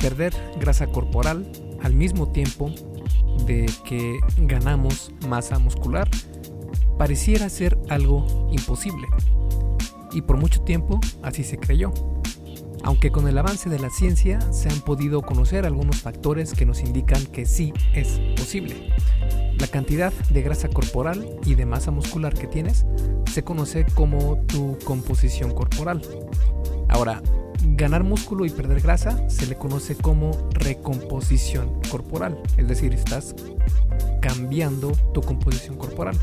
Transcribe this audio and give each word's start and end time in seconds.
perder 0.00 0.32
grasa 0.58 0.86
corporal 0.86 1.50
al 1.82 1.94
mismo 1.94 2.32
tiempo 2.32 2.72
de 3.46 3.70
que 3.84 4.18
ganamos 4.38 5.12
masa 5.28 5.58
muscular 5.58 6.08
pareciera 6.98 7.48
ser 7.48 7.78
algo 7.88 8.48
imposible. 8.52 9.06
Y 10.12 10.22
por 10.22 10.36
mucho 10.36 10.62
tiempo 10.62 11.00
así 11.22 11.44
se 11.44 11.56
creyó. 11.56 11.92
Aunque 12.82 13.10
con 13.10 13.28
el 13.28 13.36
avance 13.38 13.68
de 13.68 13.78
la 13.78 13.90
ciencia 13.90 14.40
se 14.52 14.68
han 14.68 14.80
podido 14.80 15.22
conocer 15.22 15.66
algunos 15.66 16.00
factores 16.00 16.54
que 16.54 16.66
nos 16.66 16.80
indican 16.80 17.24
que 17.26 17.46
sí 17.46 17.72
es 17.94 18.20
posible. 18.36 18.90
La 19.58 19.66
cantidad 19.66 20.12
de 20.30 20.42
grasa 20.42 20.68
corporal 20.68 21.38
y 21.44 21.54
de 21.54 21.66
masa 21.66 21.90
muscular 21.90 22.32
que 22.34 22.46
tienes 22.46 22.86
se 23.30 23.44
conoce 23.44 23.84
como 23.94 24.38
tu 24.46 24.78
composición 24.84 25.54
corporal. 25.54 26.00
Ahora, 26.88 27.22
ganar 27.62 28.04
músculo 28.04 28.46
y 28.46 28.50
perder 28.50 28.80
grasa 28.80 29.28
se 29.28 29.46
le 29.46 29.56
conoce 29.56 29.94
como 29.94 30.30
recomposición 30.52 31.80
corporal, 31.90 32.40
es 32.56 32.68
decir, 32.68 32.94
estás 32.94 33.34
cambiando 34.20 34.92
tu 35.12 35.20
composición 35.20 35.76
corporal, 35.76 36.16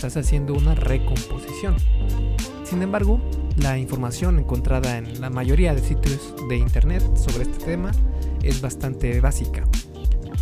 estás 0.00 0.16
haciendo 0.16 0.54
una 0.54 0.74
recomposición. 0.74 1.76
Sin 2.64 2.80
embargo, 2.80 3.20
la 3.58 3.76
información 3.76 4.38
encontrada 4.38 4.96
en 4.96 5.20
la 5.20 5.28
mayoría 5.28 5.74
de 5.74 5.82
sitios 5.82 6.34
de 6.48 6.56
internet 6.56 7.02
sobre 7.16 7.42
este 7.42 7.66
tema 7.66 7.90
es 8.42 8.62
bastante 8.62 9.20
básica. 9.20 9.62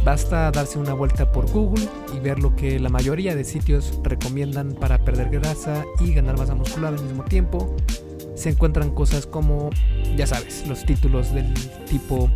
Basta 0.05 0.53
darse 0.53 0.79
una 0.79 0.93
vuelta 0.93 1.33
por 1.33 1.51
Google 1.51 1.89
y 2.15 2.21
ver 2.21 2.39
lo 2.39 2.55
que 2.55 2.79
la 2.79 2.89
mayoría 2.89 3.35
de 3.35 3.43
sitios 3.43 3.99
recomiendan 4.05 4.75
para 4.75 5.05
perder 5.05 5.29
grasa 5.29 5.85
y 5.99 6.15
ganar 6.15 6.39
masa 6.39 6.55
muscular 6.55 6.95
al 6.95 7.03
mismo 7.03 7.25
tiempo. 7.25 7.75
Se 8.37 8.51
encuentran 8.51 8.93
cosas 8.93 9.27
como, 9.27 9.71
ya 10.17 10.29
sabes, 10.29 10.69
los 10.69 10.87
títulos 10.87 11.35
del 11.35 11.53
tipo 11.91 12.31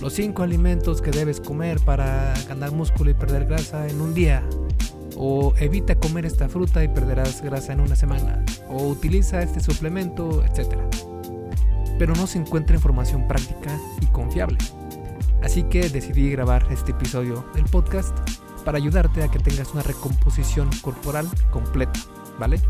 los 0.00 0.12
5 0.14 0.44
alimentos 0.44 1.02
que 1.02 1.10
debes 1.10 1.40
comer 1.40 1.80
para 1.80 2.32
ganar 2.48 2.70
músculo 2.70 3.10
y 3.10 3.14
perder 3.14 3.46
grasa 3.46 3.88
en 3.88 4.00
un 4.00 4.14
día. 4.14 4.42
O 5.16 5.54
evita 5.58 5.94
comer 5.94 6.26
esta 6.26 6.48
fruta 6.48 6.82
y 6.82 6.88
perderás 6.88 7.42
grasa 7.42 7.72
en 7.72 7.80
una 7.80 7.96
semana. 7.96 8.44
O 8.68 8.88
utiliza 8.88 9.42
este 9.42 9.60
suplemento, 9.60 10.44
etc. 10.44 10.78
Pero 11.98 12.14
no 12.14 12.26
se 12.26 12.38
encuentra 12.38 12.76
información 12.76 13.26
práctica 13.28 13.78
y 14.00 14.06
confiable. 14.06 14.58
Así 15.42 15.62
que 15.64 15.88
decidí 15.88 16.30
grabar 16.30 16.66
este 16.70 16.92
episodio 16.92 17.44
del 17.54 17.64
podcast 17.64 18.16
para 18.64 18.78
ayudarte 18.78 19.22
a 19.22 19.28
que 19.28 19.38
tengas 19.38 19.72
una 19.72 19.82
recomposición 19.82 20.68
corporal 20.82 21.28
completa, 21.50 21.98
¿vale? 22.38 22.60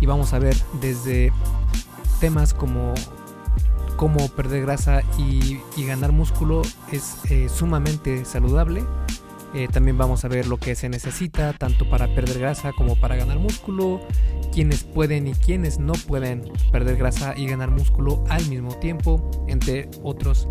Y 0.00 0.06
vamos 0.06 0.32
a 0.32 0.38
ver 0.38 0.56
desde 0.80 1.32
temas 2.20 2.54
como 2.54 2.94
cómo 3.96 4.28
perder 4.28 4.62
grasa 4.62 5.02
y, 5.18 5.60
ganar 5.84 6.12
músculo 6.12 6.62
es 6.90 7.18
eh, 7.30 7.48
sumamente 7.48 8.24
saludable. 8.24 8.82
Eh, 9.54 9.68
también 9.70 9.98
vamos 9.98 10.24
a 10.24 10.28
ver 10.28 10.46
lo 10.46 10.56
que 10.56 10.74
se 10.74 10.88
necesita 10.88 11.52
tanto 11.52 11.88
para 11.88 12.14
perder 12.14 12.38
grasa 12.38 12.72
como 12.72 12.96
para 12.96 13.16
ganar 13.16 13.38
músculo, 13.38 14.00
quienes 14.52 14.84
pueden 14.84 15.26
y 15.28 15.34
quienes 15.34 15.78
no 15.78 15.92
pueden 15.92 16.50
perder 16.70 16.96
grasa 16.96 17.34
y 17.36 17.46
ganar 17.46 17.70
músculo 17.70 18.24
al 18.30 18.46
mismo 18.46 18.74
tiempo, 18.78 19.30
entre 19.48 19.90
otros 20.02 20.48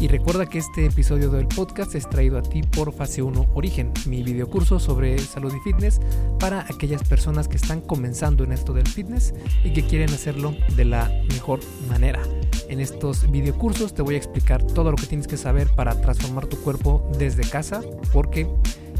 Y 0.00 0.08
recuerda 0.08 0.46
que 0.46 0.58
este 0.58 0.86
episodio 0.86 1.30
del 1.30 1.46
podcast 1.46 1.94
es 1.94 2.10
traído 2.10 2.36
a 2.36 2.42
ti 2.42 2.62
por 2.62 2.92
Fase 2.92 3.22
1 3.22 3.46
Origen, 3.54 3.92
mi 4.06 4.24
videocurso 4.24 4.80
sobre 4.80 5.16
salud 5.20 5.54
y 5.54 5.60
fitness 5.60 6.00
para 6.40 6.62
aquellas 6.62 7.04
personas 7.04 7.46
que 7.46 7.56
están 7.56 7.80
comenzando 7.80 8.42
en 8.42 8.50
esto 8.50 8.72
del 8.72 8.88
fitness 8.88 9.32
y 9.62 9.72
que 9.72 9.84
quieren 9.86 10.10
hacerlo 10.10 10.56
de 10.74 10.84
la 10.84 11.08
mejor 11.28 11.60
manera. 11.88 12.20
En 12.68 12.80
estos 12.80 13.30
videocursos 13.30 13.94
te 13.94 14.02
voy 14.02 14.16
a 14.16 14.18
explicar 14.18 14.64
todo 14.64 14.90
lo 14.90 14.96
que 14.96 15.06
tienes 15.06 15.28
que 15.28 15.36
saber 15.36 15.68
para 15.68 16.00
transformar 16.00 16.46
tu 16.46 16.56
cuerpo 16.56 17.08
desde 17.16 17.48
casa 17.48 17.82
porque 18.12 18.48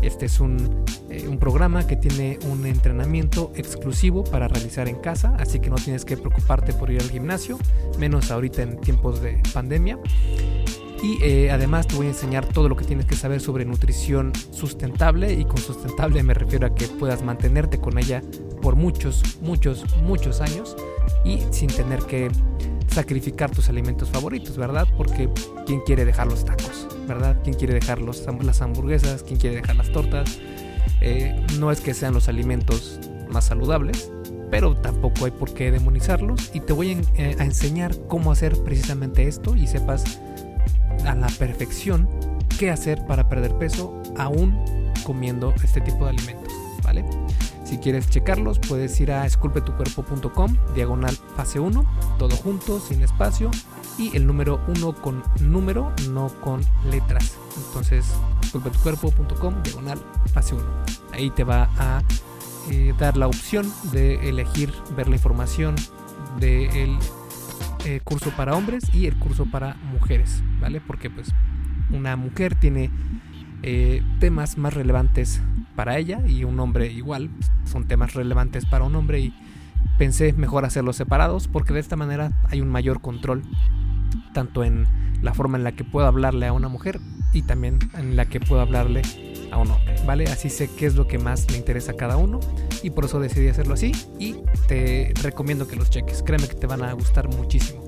este 0.06 0.26
es 0.26 0.40
un, 0.40 0.84
eh, 1.10 1.26
un, 1.28 1.38
programa 1.38 1.86
que 1.86 1.96
tiene 1.96 2.38
un 2.50 2.66
entrenamiento 2.66 3.52
exclusivo 3.54 4.24
para 4.24 4.48
realizar 4.48 4.88
en 4.88 4.96
casa, 4.96 5.34
así 5.38 5.60
que 5.60 5.70
no 5.70 5.76
tienes 5.76 6.04
que 6.04 6.16
preocuparte 6.16 6.72
por 6.72 6.90
ir 6.90 7.00
al 7.00 7.10
gimnasio, 7.10 7.58
menos 7.98 8.30
ahorita 8.30 8.62
en 8.62 8.80
tiempos 8.80 9.20
de 9.20 9.42
pandemia. 9.52 9.98
Y 11.02 11.22
eh, 11.22 11.50
además 11.50 11.86
te 11.86 11.96
voy 11.96 12.06
a 12.06 12.10
enseñar 12.10 12.46
todo 12.46 12.68
lo 12.68 12.76
que 12.76 12.84
tienes 12.86 13.04
que 13.04 13.14
saber 13.14 13.40
sobre 13.40 13.66
nutrición 13.66 14.32
sustentable 14.50 15.34
y 15.34 15.44
con 15.44 15.58
sustentable 15.58 16.22
me 16.22 16.32
refiero 16.32 16.66
a 16.66 16.74
que 16.74 16.86
puedas 16.86 17.22
mantenerte 17.22 17.78
con 17.78 17.98
ella 17.98 18.22
por 18.62 18.74
muchos, 18.74 19.22
muchos, 19.42 19.84
muchos 20.02 20.40
años 20.40 20.76
y 21.22 21.40
sin 21.50 21.68
tener 21.68 22.00
que 22.04 22.30
sacrificar 22.94 23.50
tus 23.50 23.68
alimentos 23.68 24.08
favoritos, 24.08 24.56
¿verdad? 24.56 24.86
Porque 24.96 25.28
¿quién 25.66 25.80
quiere 25.80 26.04
dejar 26.04 26.28
los 26.28 26.44
tacos? 26.44 26.86
¿Verdad? 27.08 27.36
¿Quién 27.42 27.56
quiere 27.56 27.74
dejar 27.74 28.00
los, 28.00 28.24
las 28.42 28.62
hamburguesas? 28.62 29.24
¿Quién 29.24 29.38
quiere 29.38 29.56
dejar 29.56 29.76
las 29.76 29.90
tortas? 29.90 30.38
Eh, 31.00 31.44
no 31.58 31.72
es 31.72 31.80
que 31.80 31.92
sean 31.92 32.14
los 32.14 32.28
alimentos 32.28 33.00
más 33.28 33.46
saludables, 33.46 34.10
pero 34.50 34.76
tampoco 34.76 35.24
hay 35.24 35.32
por 35.32 35.52
qué 35.52 35.72
demonizarlos 35.72 36.50
y 36.54 36.60
te 36.60 36.72
voy 36.72 36.96
eh, 37.16 37.36
a 37.38 37.44
enseñar 37.44 37.94
cómo 38.06 38.30
hacer 38.30 38.56
precisamente 38.62 39.26
esto 39.26 39.56
y 39.56 39.66
sepas 39.66 40.20
a 41.04 41.14
la 41.14 41.26
perfección 41.26 42.08
qué 42.58 42.70
hacer 42.70 43.04
para 43.06 43.28
perder 43.28 43.58
peso 43.58 44.00
aún 44.16 44.56
comiendo 45.04 45.52
este 45.62 45.80
tipo 45.80 46.04
de 46.04 46.10
alimentos, 46.10 46.52
¿vale? 46.84 47.04
Si 47.64 47.78
quieres 47.78 48.10
checarlos, 48.10 48.58
puedes 48.58 49.00
ir 49.00 49.10
a 49.10 49.24
esculpetucuerpo.com, 49.24 50.56
diagonal 50.74 51.16
fase 51.34 51.58
1, 51.60 51.84
todo 52.18 52.36
junto, 52.36 52.78
sin 52.78 53.02
espacio, 53.02 53.50
y 53.98 54.14
el 54.14 54.26
número 54.26 54.60
1 54.68 54.92
con 54.94 55.22
número, 55.40 55.90
no 56.10 56.28
con 56.42 56.60
letras. 56.90 57.38
Entonces, 57.66 58.06
esculpetucuerpo.com, 58.42 59.62
diagonal 59.62 59.98
fase 60.32 60.54
1. 60.54 60.64
Ahí 61.12 61.30
te 61.30 61.44
va 61.44 61.70
a 61.78 62.02
eh, 62.70 62.92
dar 62.98 63.16
la 63.16 63.28
opción 63.28 63.72
de 63.92 64.28
elegir 64.28 64.70
ver 64.94 65.08
la 65.08 65.16
información 65.16 65.74
del 66.38 66.98
eh, 67.86 68.00
curso 68.04 68.30
para 68.36 68.56
hombres 68.56 68.84
y 68.94 69.06
el 69.06 69.18
curso 69.18 69.46
para 69.46 69.74
mujeres, 69.92 70.42
¿vale? 70.60 70.80
Porque 70.80 71.08
pues 71.08 71.28
una 71.90 72.16
mujer 72.16 72.54
tiene 72.54 72.90
eh, 73.62 74.02
temas 74.20 74.58
más 74.58 74.74
relevantes 74.74 75.40
para 75.74 75.98
ella 75.98 76.20
y 76.26 76.44
un 76.44 76.58
hombre 76.60 76.90
igual 76.92 77.30
son 77.64 77.86
temas 77.86 78.14
relevantes 78.14 78.66
para 78.66 78.84
un 78.84 78.94
hombre 78.94 79.20
y 79.20 79.34
pensé 79.98 80.32
mejor 80.32 80.64
hacerlos 80.64 80.96
separados 80.96 81.48
porque 81.48 81.74
de 81.74 81.80
esta 81.80 81.96
manera 81.96 82.32
hay 82.50 82.60
un 82.60 82.68
mayor 82.68 83.00
control 83.00 83.42
tanto 84.32 84.64
en 84.64 84.86
la 85.22 85.34
forma 85.34 85.56
en 85.56 85.64
la 85.64 85.72
que 85.72 85.84
puedo 85.84 86.06
hablarle 86.06 86.46
a 86.46 86.52
una 86.52 86.68
mujer 86.68 87.00
y 87.32 87.42
también 87.42 87.78
en 87.94 88.16
la 88.16 88.26
que 88.26 88.40
puedo 88.40 88.60
hablarle 88.60 89.02
a 89.50 89.58
un 89.58 89.70
hombre, 89.70 89.94
¿vale? 90.06 90.24
Así 90.24 90.50
sé 90.50 90.68
qué 90.76 90.86
es 90.86 90.94
lo 90.94 91.06
que 91.06 91.18
más 91.18 91.50
le 91.50 91.56
interesa 91.56 91.92
a 91.92 91.96
cada 91.96 92.16
uno 92.16 92.40
y 92.82 92.90
por 92.90 93.04
eso 93.04 93.20
decidí 93.20 93.48
hacerlo 93.48 93.74
así 93.74 93.92
y 94.18 94.36
te 94.68 95.12
recomiendo 95.22 95.66
que 95.66 95.76
los 95.76 95.90
cheques, 95.90 96.22
créeme 96.22 96.48
que 96.48 96.54
te 96.54 96.66
van 96.66 96.82
a 96.82 96.92
gustar 96.92 97.28
muchísimo. 97.28 97.83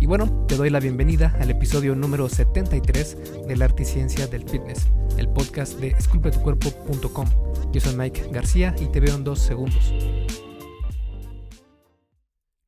Y 0.00 0.06
bueno, 0.06 0.46
te 0.48 0.56
doy 0.56 0.70
la 0.70 0.80
bienvenida 0.80 1.36
al 1.40 1.50
episodio 1.50 1.94
número 1.94 2.26
73 2.26 3.46
de 3.46 3.56
la 3.56 3.66
arte 3.66 3.82
y 3.82 3.86
ciencia 3.86 4.26
del 4.26 4.48
fitness, 4.48 4.88
el 5.18 5.28
podcast 5.28 5.78
de 5.78 5.88
esculpetucuerpo.com. 5.88 7.28
Yo 7.70 7.80
soy 7.82 7.94
Mike 7.96 8.30
García 8.32 8.74
y 8.80 8.86
te 8.86 8.98
veo 8.98 9.14
en 9.14 9.24
dos 9.24 9.40
segundos. 9.40 9.92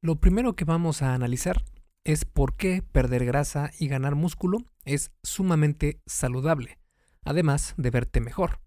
Lo 0.03 0.17
primero 0.17 0.55
que 0.57 0.67
vamos 0.67 1.01
a 1.01 1.15
analizar 1.15 1.65
es 2.05 2.27
por 2.27 2.55
qué 2.55 2.83
perder 2.83 3.25
grasa 3.25 3.71
y 3.79 3.89
ganar 3.89 4.15
músculo 4.15 4.59
es 4.85 5.11
sumamente 5.23 6.03
saludable, 6.05 6.79
además 7.25 7.73
de 7.79 7.89
verte 7.89 8.21
mejor. 8.21 8.61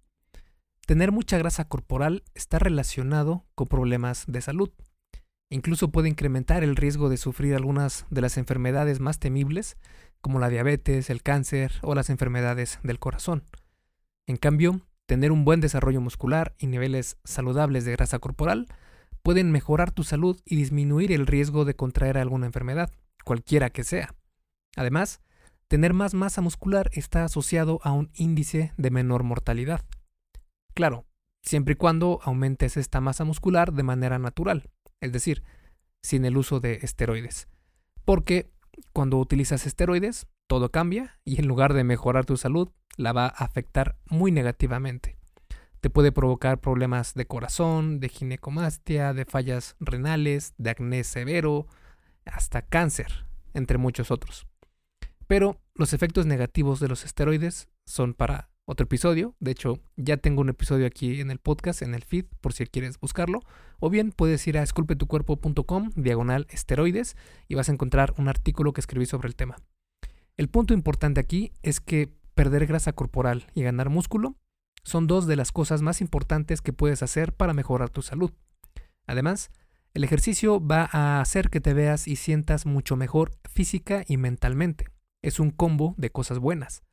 Tener 0.88 1.12
mucha 1.12 1.38
grasa 1.38 1.68
corporal 1.68 2.24
está 2.34 2.58
relacionado 2.58 3.46
con 3.54 3.68
problemas 3.68 4.24
de 4.28 4.42
salud. 4.42 4.72
Incluso 5.50 5.89
puede 5.91 6.09
incrementar 6.09 6.63
el 6.63 6.75
riesgo 6.75 7.09
de 7.09 7.17
sufrir 7.17 7.56
algunas 7.56 8.06
de 8.09 8.22
las 8.22 8.38
enfermedades 8.38 9.00
más 9.00 9.19
temibles, 9.19 9.77
como 10.21 10.39
la 10.39 10.50
diabetes, 10.50 11.09
el 11.09 11.21
cáncer 11.21 11.74
o 11.83 11.94
las 11.94 12.09
enfermedades 12.09 12.80
del 12.83 13.00
corazón. 13.00 13.44
En 14.25 14.38
cambio, 14.38 14.81
tener 15.06 15.31
un 15.31 15.45
buen 15.45 15.62
desarrollo 15.62 16.01
muscular 16.01 16.56
y 16.57 16.65
niveles 16.65 17.18
saludables 17.24 17.86
de 17.86 17.92
grasa 17.92 18.18
corporal 18.18 18.68
pueden 19.21 19.51
mejorar 19.51 19.92
tu 19.92 20.03
salud 20.03 20.39
y 20.45 20.56
disminuir 20.56 21.12
el 21.12 21.27
riesgo 21.27 21.63
de 21.63 21.75
contraer 21.75 22.18
alguna 22.18 22.48
enfermedad, 22.48 22.91
cualquiera 23.24 23.69
que 23.69 23.83
sea. 23.83 24.15
Además, 24.75 25.21
tener 25.68 25.94
más 25.94 26.15
masa 26.15 26.41
muscular 26.41 26.89
está 26.94 27.24
asociado 27.24 27.80
a 27.83 27.91
un 27.91 28.09
índice 28.15 28.74
de 28.77 28.89
menor 28.89 29.24
mortalidad. 29.24 29.86
Claro, 30.74 31.06
siempre 31.44 31.74
y 31.74 31.77
cuando 31.77 32.19
aumentes 32.24 32.77
esta 32.77 33.00
masa 33.00 33.24
muscular 33.25 33.74
de 33.74 33.83
manera 33.83 34.18
natural 34.18 34.69
es 35.06 35.12
decir, 35.12 35.44
sin 36.04 36.25
el 36.25 36.38
uso 36.38 36.60
de 36.60 36.80
esteroides. 36.81 37.48
Porque 38.04 38.52
cuando 38.94 39.18
utilizas 39.18 39.66
esteroides, 39.66 40.28
todo 40.48 40.69
cambia 40.69 41.19
y 41.24 41.40
en 41.40 41.48
lugar 41.48 41.74
de 41.74 41.84
mejorar 41.84 42.25
tu 42.25 42.38
salud, 42.38 42.69
la 42.98 43.13
va 43.13 43.25
a 43.25 43.46
afectar 43.46 43.98
muy 44.10 44.31
negativamente. 44.31 45.18
Te 45.81 45.90
puede 45.90 46.12
provocar 46.12 46.60
problemas 46.60 47.13
de 47.13 47.28
corazón, 47.28 48.00
de 48.00 48.10
ginecomastia, 48.10 49.13
de 49.13 49.25
fallas 49.25 49.75
renales, 49.80 50.54
de 50.57 50.72
acné 50.72 51.04
severo, 51.04 51.68
hasta 52.25 52.63
cáncer, 52.63 53.25
entre 53.54 53.78
muchos 53.78 54.12
otros. 54.12 54.48
Pero 55.28 55.62
los 55.74 55.94
efectos 55.94 56.25
negativos 56.25 56.80
de 56.80 56.88
los 56.88 57.06
esteroides 57.06 57.68
son 57.86 58.13
para 58.13 58.50
otro 58.65 58.85
episodio. 58.85 59.35
De 59.39 59.51
hecho, 59.51 59.79
ya 59.95 60.17
tengo 60.17 60.41
un 60.41 60.50
episodio 60.50 60.85
aquí 60.85 61.21
en 61.21 61.31
el 61.31 61.39
podcast, 61.39 61.81
en 61.81 61.94
el 61.94 62.03
feed, 62.03 62.25
por 62.41 62.53
si 62.53 62.65
quieres 62.65 63.00
buscarlo. 63.00 63.41
O 63.79 63.89
bien 63.89 64.12
puedes 64.12 64.45
ir 64.47 64.57
a 64.57 64.63
esculpetucuerpo.com, 64.63 65.91
diagonal 65.95 66.47
esteroides, 66.50 67.15
y 67.47 67.56
vas 67.56 67.69
a 67.69 67.71
encontrar 67.71 68.13
un 68.17 68.27
artículo 68.27 68.73
que 68.73 68.81
escribí 68.81 69.06
sobre 69.06 69.27
el 69.27 69.35
tema. 69.35 69.57
El 70.38 70.50
punto 70.50 70.73
importante 70.73 71.21
aquí 71.21 71.53
es 71.63 71.79
que 71.79 72.13
perder 72.33 72.65
grasa 72.65 72.94
corporal 72.94 73.47
y 73.53 73.63
ganar 73.63 73.89
músculo 73.89 74.35
son 74.83 75.07
dos 75.07 75.25
de 75.25 75.35
las 75.35 75.51
cosas 75.51 75.81
más 75.81 76.01
importantes 76.01 76.62
que 76.62 76.73
puedes 76.73 77.01
hacer 77.01 77.33
para 77.33 77.53
mejorar 77.53 77.89
tu 77.89 78.01
salud. 78.01 78.31
Además, 79.07 79.51
el 79.94 80.03
ejercicio 80.03 80.65
va 80.65 80.89
a 80.91 81.21
hacer 81.21 81.50
que 81.50 81.62
te 81.62 81.73
veas 81.73 82.07
y 82.07 82.17
sientas 82.17 82.65
mucho 82.65 82.97
mejor 82.97 83.31
física 83.50 84.03
y 84.07 84.17
mentalmente. 84.17 84.88
Es 85.23 85.39
un 85.39 85.51
combo 85.51 85.95
de 85.97 86.09
cosas 86.09 86.39
buenas. 86.39 86.83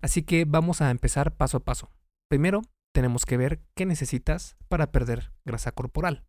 Así 0.00 0.22
que 0.22 0.44
vamos 0.44 0.80
a 0.80 0.90
empezar 0.90 1.36
paso 1.36 1.58
a 1.58 1.64
paso. 1.64 1.90
Primero, 2.28 2.62
tenemos 2.92 3.24
que 3.24 3.36
ver 3.36 3.60
qué 3.74 3.86
necesitas 3.86 4.56
para 4.68 4.90
perder 4.92 5.32
grasa 5.44 5.72
corporal. 5.72 6.24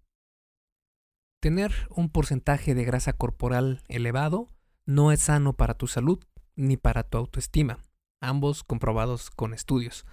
Tener 1.42 1.74
un 1.90 2.10
porcentaje 2.10 2.76
de 2.76 2.84
grasa 2.84 3.14
corporal 3.14 3.82
elevado 3.88 4.48
no 4.86 5.12
es 5.12 5.22
sano 5.22 5.54
para 5.54 5.76
tu 5.76 5.88
salud 5.88 6.20
ni 6.56 6.76
para 6.76 7.04
tu 7.04 7.18
autoestima, 7.18 7.86
ambos 8.22 8.64
comprobados 8.64 9.30
con 9.30 9.54
estudios. 9.54 10.06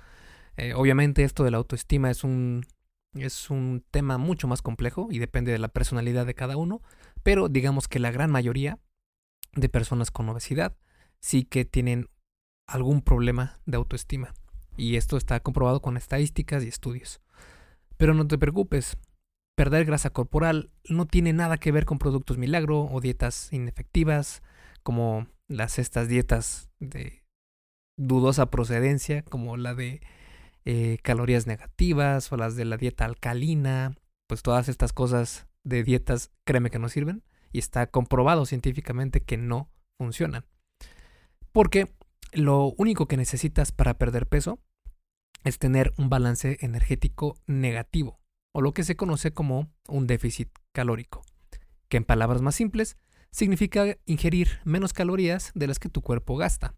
Eh, 0.57 0.75
obviamente 0.75 1.25
esto 1.25 1.45
de 1.45 1.51
la 1.51 1.57
autoestima 1.57 2.11
es 2.11 2.23
un, 2.23 2.65
es 3.15 3.51
un 3.51 3.85
tema 3.91 4.19
mucho 4.19 4.47
más 4.47 4.63
complejo 4.63 5.09
y 5.11 5.19
depende 5.19 5.51
de 5.51 5.59
la 5.59 5.69
personalidad 5.69 6.27
de 6.27 6.35
cada 6.35 6.57
uno, 6.57 6.83
pero 7.23 7.49
digamos 7.49 7.89
que 7.89 7.99
la 7.99 8.13
gran 8.13 8.31
mayoría 8.31 8.79
de 9.55 9.69
personas 9.69 10.11
con 10.11 10.29
obesidad 10.29 10.77
sí 11.19 11.45
que 11.45 11.65
tienen 11.65 12.09
algún 12.67 13.03
problema 13.03 13.59
de 13.67 13.77
autoestima. 13.77 14.35
Y 14.77 14.97
esto 14.97 15.17
está 15.17 15.41
comprobado 15.41 15.81
con 15.81 15.97
estadísticas 15.97 16.65
y 16.65 16.69
estudios. 16.69 17.21
Pero 17.97 18.15
no 18.15 18.27
te 18.27 18.39
preocupes, 18.39 18.99
perder 19.57 19.87
grasa 19.87 20.11
corporal 20.11 20.71
no 20.89 21.07
tiene 21.07 21.33
nada 21.33 21.57
que 21.57 21.73
ver 21.73 21.87
con 21.87 21.99
productos 21.99 22.39
milagro 22.39 22.83
o 22.83 23.01
dietas 23.01 23.53
inefectivas, 23.53 24.43
como 24.83 25.27
las 25.49 25.79
estas 25.79 26.09
dietas 26.09 26.69
de 26.79 27.25
dudosa 27.97 28.51
procedencia, 28.51 29.23
como 29.23 29.57
la 29.57 29.75
de 29.75 30.03
eh, 30.65 30.99
calorías 31.03 31.47
negativas 31.47 32.31
o 32.31 32.37
las 32.37 32.57
de 32.57 32.65
la 32.67 32.77
dieta 32.77 33.05
alcalina, 33.05 33.95
pues 34.29 34.43
todas 34.43 34.69
estas 34.69 34.93
cosas 34.93 35.47
de 35.65 35.83
dietas, 35.83 36.31
créeme 36.45 36.71
que 36.71 36.79
no 36.79 36.89
sirven 36.89 37.25
y 37.53 37.59
está 37.59 37.87
comprobado 37.87 38.45
científicamente 38.45 39.23
que 39.23 39.39
no 39.39 39.71
funcionan. 39.99 40.45
Porque 41.53 41.87
lo 42.37 42.75
único 42.77 43.07
que 43.07 43.17
necesitas 43.17 43.73
para 43.73 43.99
perder 43.99 44.27
peso 44.27 44.61
es 45.45 45.59
tener 45.59 45.95
un 45.97 46.09
balance 46.09 46.59
energético 46.61 47.39
negativo, 47.47 48.21
o 48.53 48.61
lo 48.61 48.75
que 48.75 48.85
se 48.85 48.97
conoce 48.97 49.33
como 49.33 49.71
un 49.89 50.07
déficit 50.07 50.51
calórico, 50.73 51.23
que 51.89 51.97
en 51.97 52.05
palabras 52.05 52.43
más 52.43 52.55
simples 52.55 52.97
significa 53.31 53.97
ingerir 54.05 54.61
menos 54.65 54.93
calorías 54.93 55.53
de 55.55 55.67
las 55.67 55.79
que 55.79 55.89
tu 55.89 56.03
cuerpo 56.03 56.37
gasta. 56.37 56.75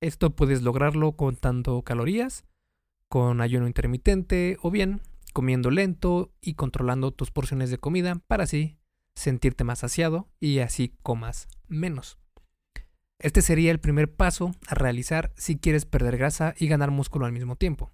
Esto 0.00 0.36
puedes 0.36 0.62
lograrlo 0.62 1.12
contando 1.12 1.82
calorías, 1.82 2.44
con 3.08 3.40
ayuno 3.40 3.66
intermitente 3.66 4.58
o 4.62 4.70
bien 4.70 5.00
comiendo 5.32 5.70
lento 5.70 6.32
y 6.40 6.54
controlando 6.54 7.12
tus 7.12 7.30
porciones 7.30 7.70
de 7.70 7.78
comida 7.78 8.20
para 8.26 8.44
así 8.44 8.76
sentirte 9.14 9.64
más 9.64 9.80
saciado 9.80 10.28
y 10.40 10.58
así 10.58 10.94
comas 11.02 11.48
menos. 11.68 12.18
Este 13.20 13.42
sería 13.42 13.72
el 13.72 13.80
primer 13.80 14.14
paso 14.14 14.52
a 14.68 14.74
realizar 14.74 15.32
si 15.36 15.58
quieres 15.58 15.86
perder 15.86 16.16
grasa 16.18 16.54
y 16.56 16.68
ganar 16.68 16.90
músculo 16.92 17.26
al 17.26 17.32
mismo 17.32 17.56
tiempo. 17.56 17.92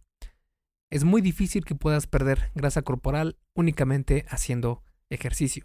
Es 0.91 1.05
muy 1.05 1.23
difícil 1.23 1.65
que 1.65 1.75
puedas 1.75 2.07
perder 2.07 2.51
grasa 2.55 2.83
corporal 2.83 3.39
únicamente 3.55 4.27
haciendo 4.29 4.85
ejercicio. 5.09 5.65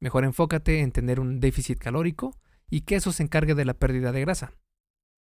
Mejor 0.00 0.24
enfócate 0.24 0.80
en 0.80 0.92
tener 0.92 1.20
un 1.20 1.38
déficit 1.38 1.78
calórico 1.78 2.36
y 2.68 2.82
que 2.82 2.96
eso 2.96 3.12
se 3.12 3.22
encargue 3.22 3.54
de 3.54 3.64
la 3.64 3.74
pérdida 3.74 4.12
de 4.12 4.22
grasa. 4.22 4.54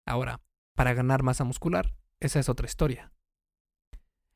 Ahora, 0.07 0.41
para 0.77 0.95
ganar 0.95 1.23
masa 1.23 1.45
muscular, 1.45 1.97
esa 2.21 2.39
es 2.39 2.49
otra 2.49 2.67
historia. 2.67 3.13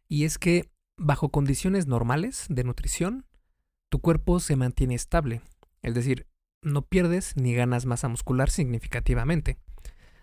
Y 0.08 0.24
es 0.24 0.38
que, 0.38 0.70
bajo 0.96 1.30
condiciones 1.30 1.86
normales 1.86 2.46
de 2.48 2.64
nutrición, 2.64 3.26
tu 3.90 4.00
cuerpo 4.00 4.40
se 4.40 4.56
mantiene 4.56 4.94
estable, 4.94 5.42
es 5.82 5.94
decir, 5.94 6.26
no 6.62 6.82
pierdes 6.82 7.36
ni 7.36 7.54
ganas 7.54 7.86
masa 7.86 8.08
muscular 8.08 8.50
significativamente. 8.50 9.58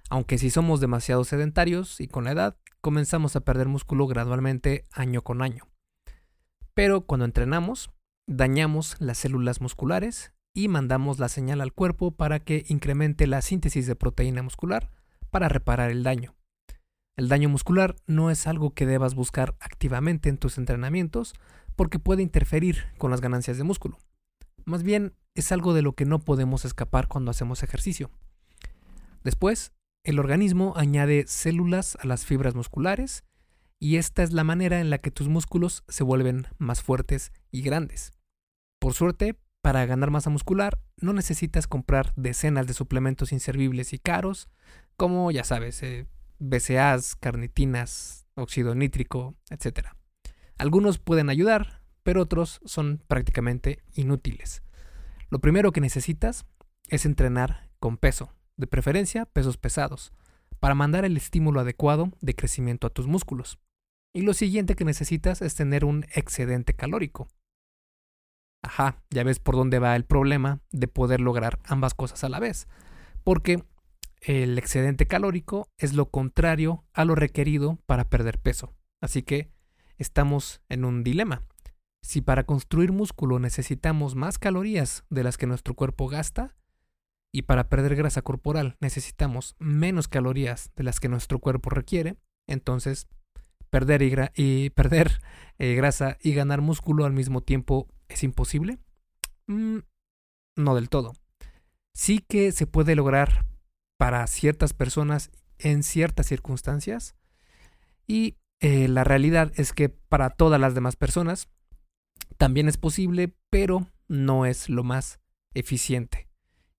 Aunque 0.10 0.38
si 0.38 0.50
somos 0.50 0.80
demasiado 0.80 1.24
sedentarios 1.24 2.00
y 2.00 2.08
con 2.08 2.26
la 2.26 2.32
edad, 2.32 2.58
comenzamos 2.82 3.36
a 3.36 3.42
perder 3.42 3.68
músculo 3.68 4.08
gradualmente 4.08 4.86
año 4.92 5.22
con 5.22 5.42
año. 5.42 5.68
Pero 6.74 7.02
cuando 7.02 7.26
entrenamos, 7.26 7.92
dañamos 8.28 8.96
las 9.00 9.18
células 9.18 9.62
musculares 9.62 10.34
y 10.54 10.68
mandamos 10.68 11.20
la 11.20 11.30
señal 11.30 11.62
al 11.62 11.74
cuerpo 11.74 12.12
para 12.12 12.40
que 12.40 12.66
incremente 12.68 13.28
la 13.28 13.42
síntesis 13.42 13.88
de 13.88 13.96
proteína 13.96 14.44
muscular 14.44 14.92
para 15.30 15.50
reparar 15.50 15.92
el 15.92 16.04
daño. 16.04 16.36
El 17.16 17.30
daño 17.30 17.50
muscular 17.50 17.96
no 18.06 18.30
es 18.30 18.48
algo 18.48 18.74
que 18.74 18.86
debas 18.86 19.16
buscar 19.16 19.56
activamente 19.60 20.30
en 20.30 20.38
tus 20.38 20.58
entrenamientos 20.58 21.34
porque 21.76 22.00
puede 22.00 22.24
interferir 22.24 22.86
con 22.98 23.12
las 23.12 23.22
ganancias 23.22 23.58
de 23.58 23.64
músculo. 23.64 23.98
Más 24.66 24.84
bien 24.84 25.14
es 25.38 25.52
algo 25.52 25.74
de 25.74 25.82
lo 25.82 25.94
que 25.94 26.06
no 26.06 26.20
podemos 26.20 26.66
escapar 26.66 27.08
cuando 27.08 27.32
hacemos 27.32 27.64
ejercicio. 27.64 28.10
Después, 29.24 29.72
el 30.04 30.20
organismo 30.20 30.74
añade 30.76 31.26
células 31.28 31.98
a 32.02 32.08
las 32.08 32.26
fibras 32.26 32.56
musculares 32.56 33.24
y 33.80 33.98
esta 33.98 34.24
es 34.24 34.34
la 34.34 34.44
manera 34.44 34.80
en 34.80 34.90
la 34.90 34.98
que 34.98 35.12
tus 35.12 35.28
músculos 35.28 35.84
se 35.88 36.04
vuelven 36.04 36.48
más 36.58 36.82
fuertes 36.82 37.32
y 37.52 37.62
grandes. 37.62 38.14
Por 38.80 38.94
suerte, 38.94 39.36
para 39.62 39.86
ganar 39.86 40.12
masa 40.12 40.30
muscular 40.30 40.80
no 41.00 41.14
necesitas 41.14 41.68
comprar 41.68 42.14
decenas 42.16 42.68
de 42.68 42.74
suplementos 42.74 43.32
inservibles 43.32 43.94
y 43.94 44.00
caros, 44.00 44.50
como 44.96 45.30
ya 45.30 45.44
sabes, 45.44 45.84
eh, 45.84 46.08
BCAAs, 46.40 47.16
carnitinas, 47.16 48.28
óxido 48.36 48.74
nítrico, 48.74 49.36
etc. 49.50 49.90
Algunos 50.58 50.98
pueden 50.98 51.30
ayudar, 51.30 51.82
pero 52.04 52.22
otros 52.22 52.62
son 52.66 53.04
prácticamente 53.08 53.84
inútiles. 53.94 54.64
Lo 55.30 55.40
primero 55.40 55.72
que 55.72 55.82
necesitas 55.82 56.46
es 56.88 57.06
entrenar 57.06 57.70
con 57.80 57.98
peso, 57.98 58.34
de 58.56 58.68
preferencia 58.68 59.26
pesos 59.26 59.58
pesados, 59.58 60.14
para 60.60 60.76
mandar 60.76 61.04
el 61.04 61.18
estímulo 61.18 61.60
adecuado 61.60 62.12
de 62.22 62.34
crecimiento 62.34 62.88
a 62.88 62.90
tus 62.90 63.08
músculos. 63.08 63.60
Y 64.14 64.22
lo 64.22 64.34
siguiente 64.34 64.76
que 64.76 64.86
necesitas 64.86 65.42
es 65.42 65.54
tener 65.56 65.84
un 65.84 66.06
excedente 66.14 66.74
calórico. 66.74 67.28
Ajá, 68.64 69.04
ya 69.10 69.24
ves 69.24 69.40
por 69.40 69.56
dónde 69.56 69.80
va 69.80 69.96
el 69.96 70.06
problema 70.06 70.62
de 70.72 70.88
poder 70.88 71.20
lograr 71.20 71.60
ambas 71.66 71.94
cosas 71.94 72.24
a 72.24 72.30
la 72.30 72.40
vez. 72.40 72.68
Porque 73.24 73.64
el 74.22 74.58
excedente 74.58 75.08
calórico 75.08 75.70
es 75.78 75.94
lo 75.94 76.10
contrario 76.10 76.86
a 76.94 77.06
lo 77.06 77.16
requerido 77.16 77.80
para 77.86 78.10
perder 78.10 78.40
peso. 78.40 78.74
Así 79.02 79.24
que 79.24 79.52
estamos 79.98 80.62
en 80.70 80.86
un 80.86 81.04
dilema. 81.04 81.44
Si 82.02 82.22
para 82.22 82.46
construir 82.46 82.92
músculo 82.92 83.40
necesitamos 83.40 84.16
más 84.16 84.40
calorías 84.40 85.04
de 85.10 85.24
las 85.24 85.38
que 85.38 85.48
nuestro 85.48 85.74
cuerpo 85.74 86.08
gasta, 86.08 86.56
y 87.32 87.44
para 87.44 87.70
perder 87.70 87.96
grasa 87.96 88.22
corporal 88.22 88.78
necesitamos 88.80 89.56
menos 89.60 90.08
calorías 90.08 90.72
de 90.76 90.84
las 90.84 91.00
que 91.00 91.10
nuestro 91.10 91.40
cuerpo 91.40 91.70
requiere, 91.70 92.18
entonces 92.48 93.08
perder, 93.70 94.32
y, 94.36 94.70
perder 94.76 95.22
eh, 95.60 95.76
grasa 95.76 96.18
y 96.22 96.34
ganar 96.34 96.62
músculo 96.62 97.06
al 97.06 97.14
mismo 97.14 97.42
tiempo 97.42 97.88
es 98.08 98.24
imposible. 98.24 98.80
Mm, 99.48 99.80
no 100.56 100.76
del 100.76 100.90
todo. 100.90 101.14
Sí 101.94 102.20
que 102.20 102.52
se 102.52 102.68
puede 102.68 102.96
lograr 102.96 103.46
para 103.98 104.26
ciertas 104.28 104.74
personas 104.74 105.32
en 105.60 105.84
ciertas 105.84 106.28
circunstancias 106.28 107.16
y 108.06 108.38
eh, 108.60 108.88
la 108.88 109.04
realidad 109.04 109.52
es 109.56 109.74
que 109.74 109.90
para 109.90 110.30
todas 110.30 110.60
las 110.60 110.74
demás 110.74 110.96
personas 110.96 111.50
también 112.38 112.68
es 112.68 112.78
posible, 112.78 113.36
pero 113.50 113.88
no 114.08 114.46
es 114.46 114.70
lo 114.70 114.84
más 114.84 115.20
eficiente. 115.54 116.28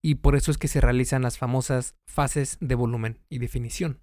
Y 0.01 0.15
por 0.15 0.35
eso 0.35 0.51
es 0.51 0.57
que 0.57 0.67
se 0.67 0.81
realizan 0.81 1.21
las 1.21 1.37
famosas 1.37 1.95
fases 2.07 2.57
de 2.61 2.75
volumen 2.75 3.19
y 3.29 3.39
definición. 3.39 3.99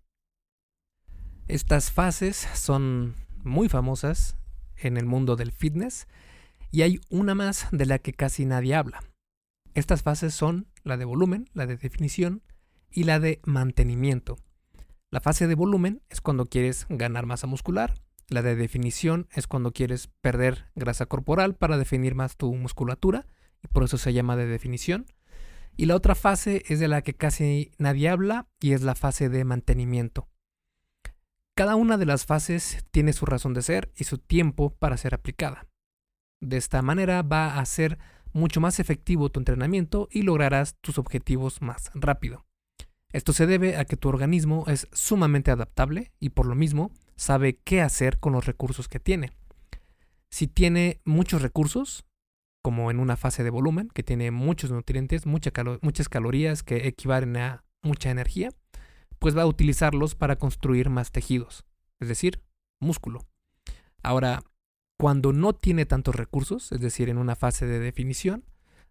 Estas 1.49 1.90
fases 1.90 2.37
son 2.55 3.14
muy 3.45 3.69
famosas 3.69 4.37
en 4.76 4.97
el 4.97 5.07
mundo 5.07 5.37
del 5.37 5.52
fitness 5.52 6.07
y 6.71 6.83
hay 6.83 7.00
una 7.09 7.35
más 7.35 7.69
de 7.71 7.87
la 7.87 7.99
que 7.99 8.12
casi 8.12 8.45
nadie 8.45 8.75
habla. 8.75 9.02
Estas 9.75 10.02
fases 10.02 10.35
son 10.35 10.66
la 10.83 10.97
de 10.97 11.05
volumen, 11.05 11.49
la 11.55 11.66
de 11.66 11.76
definición 11.76 12.43
y 12.90 13.05
la 13.05 13.21
de 13.21 13.40
mantenimiento. 13.45 14.37
La 15.11 15.21
fase 15.21 15.47
de 15.47 15.55
volumen 15.55 16.02
es 16.11 16.21
cuando 16.21 16.47
quieres 16.47 16.87
ganar 16.88 17.26
masa 17.26 17.47
muscular 17.47 17.95
la 18.28 18.42
de 18.42 18.56
definición 18.56 19.28
es 19.33 19.47
cuando 19.47 19.73
quieres 19.73 20.09
perder 20.21 20.66
grasa 20.75 21.06
corporal 21.06 21.54
para 21.54 21.78
definir 21.78 22.14
más 22.14 22.37
tu 22.37 22.52
musculatura 22.54 23.26
y 23.62 23.68
por 23.68 23.85
eso 23.85 23.99
se 23.99 24.12
llama 24.12 24.37
de 24.37 24.47
definición. 24.47 25.06
Y 25.76 25.87
la 25.87 25.95
otra 25.95 26.14
fase 26.14 26.64
es 26.68 26.80
de 26.80 26.88
la 26.88 27.02
que 27.02 27.14
casi 27.14 27.71
nadie 27.78 28.09
habla 28.09 28.49
y 28.61 28.73
es 28.73 28.83
la 28.83 28.95
fase 28.95 29.28
de 29.28 29.45
mantenimiento. 29.45 30.28
Cada 31.54 31.76
una 31.76 31.97
de 31.97 32.06
las 32.06 32.26
fases 32.26 32.85
tiene 32.90 33.12
su 33.12 33.26
razón 33.26 33.54
de 33.54 33.62
ser 33.62 33.92
y 33.97 34.04
su 34.04 34.18
tiempo 34.18 34.71
para 34.71 34.97
ser 34.97 35.14
aplicada. 35.14 35.66
De 36.40 36.56
esta 36.56 36.83
manera 36.83 37.23
va 37.23 37.59
a 37.59 37.64
ser 37.64 37.99
mucho 38.33 38.61
más 38.61 38.80
efectivo 38.80 39.30
tu 39.30 39.40
entrenamiento 39.40 40.09
y 40.11 40.23
lograrás 40.23 40.76
tus 40.80 40.99
objetivos 40.99 41.62
más 41.62 41.90
rápido. 41.95 42.45
Esto 43.16 43.32
se 43.32 43.46
debe 43.46 43.78
a 43.78 43.87
que 43.87 43.96
tu 43.96 44.11
organismo 44.11 44.64
es 44.66 44.88
sumamente 44.92 45.50
adaptable 45.50 46.12
y 46.20 46.28
por 46.28 46.44
lo 46.44 46.54
mismo 46.54 46.90
sabe 47.16 47.56
qué 47.64 47.80
hacer 47.80 48.18
con 48.20 48.35
los 48.35 48.44
recursos 48.44 48.88
que 48.88 49.00
tiene. 49.00 49.32
Si 50.28 50.49
tiene 50.49 51.00
muchos 51.06 51.40
recursos, 51.40 52.04
como 52.62 52.90
en 52.90 53.00
una 53.00 53.16
fase 53.16 53.42
de 53.42 53.49
volumen, 53.49 53.88
que 53.88 54.02
tiene 54.02 54.30
muchos 54.32 54.70
nutrientes, 54.70 55.25
muchas 55.25 56.08
calorías 56.11 56.62
que 56.62 56.88
equivalen 56.88 57.38
a 57.38 57.64
mucha 57.82 58.11
energía, 58.11 58.50
pues 59.18 59.35
va 59.35 59.44
a 59.44 59.46
utilizarlos 59.46 60.14
para 60.14 60.37
construir 60.37 60.90
más 60.90 61.11
tejidos, 61.11 61.64
es 62.00 62.08
decir, 62.08 62.42
músculo. 62.80 63.26
Ahora, 64.02 64.42
cuando 64.99 65.32
no 65.32 65.54
tiene 65.54 65.87
tantos 65.87 66.16
recursos, 66.16 66.70
es 66.70 66.82
decir, 66.82 67.08
en 67.08 67.16
una 67.16 67.35
fase 67.35 67.64
de 67.64 67.78
definición, 67.78 68.44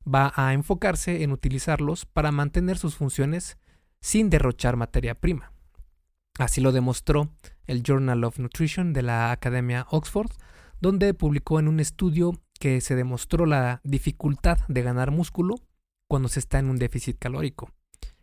va 0.04 0.34
a 0.36 0.54
enfocarse 0.54 1.22
en 1.22 1.32
utilizarlos 1.32 2.08
para 2.08 2.32
mantener 2.32 2.80
sus 2.80 2.96
funciones 2.96 3.60
sin 4.06 4.30
derrochar 4.30 4.76
materia 4.76 5.16
prima. 5.16 5.52
Así 6.38 6.62
lo 6.62 6.72
demostró 6.72 7.32
el 7.66 7.82
Journal 7.82 8.24
of 8.24 8.38
Nutrition 8.38 8.94
de 8.94 9.02
la 9.02 9.32
Academia 9.32 9.88
Oxford, 9.90 10.30
donde 10.80 11.16
publicó 11.16 11.60
en 11.60 11.68
un 11.68 11.80
estudio 11.80 12.40
que 12.60 12.82
se 12.82 12.94
demostró 12.94 13.48
la 13.48 13.82
dificultad 13.84 14.60
de 14.68 14.84
ganar 14.84 15.10
músculo 15.10 15.56
cuando 16.08 16.30
se 16.30 16.40
está 16.40 16.60
en 16.60 16.70
un 16.70 16.78
déficit 16.78 17.18
calórico. 17.18 17.72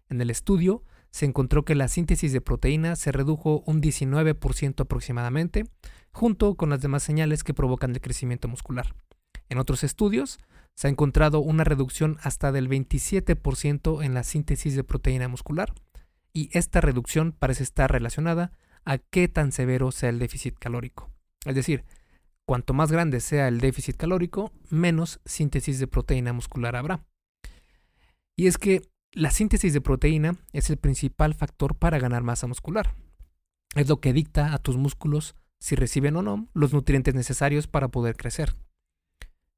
En 0.09 0.21
el 0.21 0.31
estudio 0.31 0.85
se 1.11 1.27
encontró 1.27 1.65
que 1.65 1.75
la 1.75 1.89
síntesis 1.89 2.33
de 2.33 2.41
proteína 2.41 2.95
se 2.95 3.11
redujo 3.11 3.65
un 3.67 3.83
19% 3.83 4.83
aproximadamente, 4.83 5.65
junto 6.13 6.55
con 6.55 6.71
las 6.71 6.81
demás 6.81 7.03
señales 7.03 7.43
que 7.43 7.55
provocan 7.55 7.91
el 7.91 8.01
crecimiento 8.01 8.47
muscular. 8.47 8.95
En 9.53 9.59
otros 9.59 9.85
estudios 9.85 10.41
se 10.75 10.87
ha 10.87 10.91
encontrado 10.91 11.41
una 11.41 11.63
reducción 11.63 12.17
hasta 12.23 12.53
del 12.53 12.71
27% 12.71 14.03
en 14.03 14.15
la 14.15 14.23
síntesis 14.23 14.75
de 14.75 14.83
proteína 14.83 15.29
muscular, 15.29 15.75
y 16.33 16.49
esta 16.57 16.81
reducción 16.81 17.33
parece 17.33 17.63
estar 17.63 17.93
relacionada 17.93 18.53
a 18.87 18.97
qué 18.97 19.29
tan 19.29 19.53
severo 19.53 19.93
sea 19.93 20.09
el 20.09 20.19
déficit 20.19 20.59
calórico. 20.59 21.11
Es 21.45 21.55
decir, 21.55 21.85
cuanto 22.47 22.73
más 22.73 22.91
grande 22.91 23.21
sea 23.21 23.47
el 23.47 23.61
déficit 23.61 23.99
calórico, 23.99 24.53
menos 24.71 25.21
síntesis 25.27 25.79
de 25.79 25.87
proteína 25.87 26.33
muscular 26.33 26.75
habrá. 26.75 27.05
Y 28.35 28.47
es 28.47 28.57
que 28.57 28.81
la 29.13 29.31
síntesis 29.31 29.75
de 29.75 29.83
proteína 29.83 30.39
es 30.55 30.71
el 30.71 30.79
principal 30.79 31.35
factor 31.35 31.77
para 31.77 31.99
ganar 31.99 32.23
masa 32.23 32.47
muscular. 32.47 32.95
Es 33.75 33.87
lo 33.87 34.01
que 34.01 34.15
dicta 34.15 34.55
a 34.55 34.59
tus 34.59 34.79
músculos 34.79 35.35
si 35.61 35.77
reciben 35.77 36.17
o 36.17 36.23
no 36.23 36.49
los 36.55 36.73
nutrientes 36.73 37.15
necesarios 37.15 37.67
para 37.67 37.89
poder 37.89 38.17
crecer. 38.17 38.57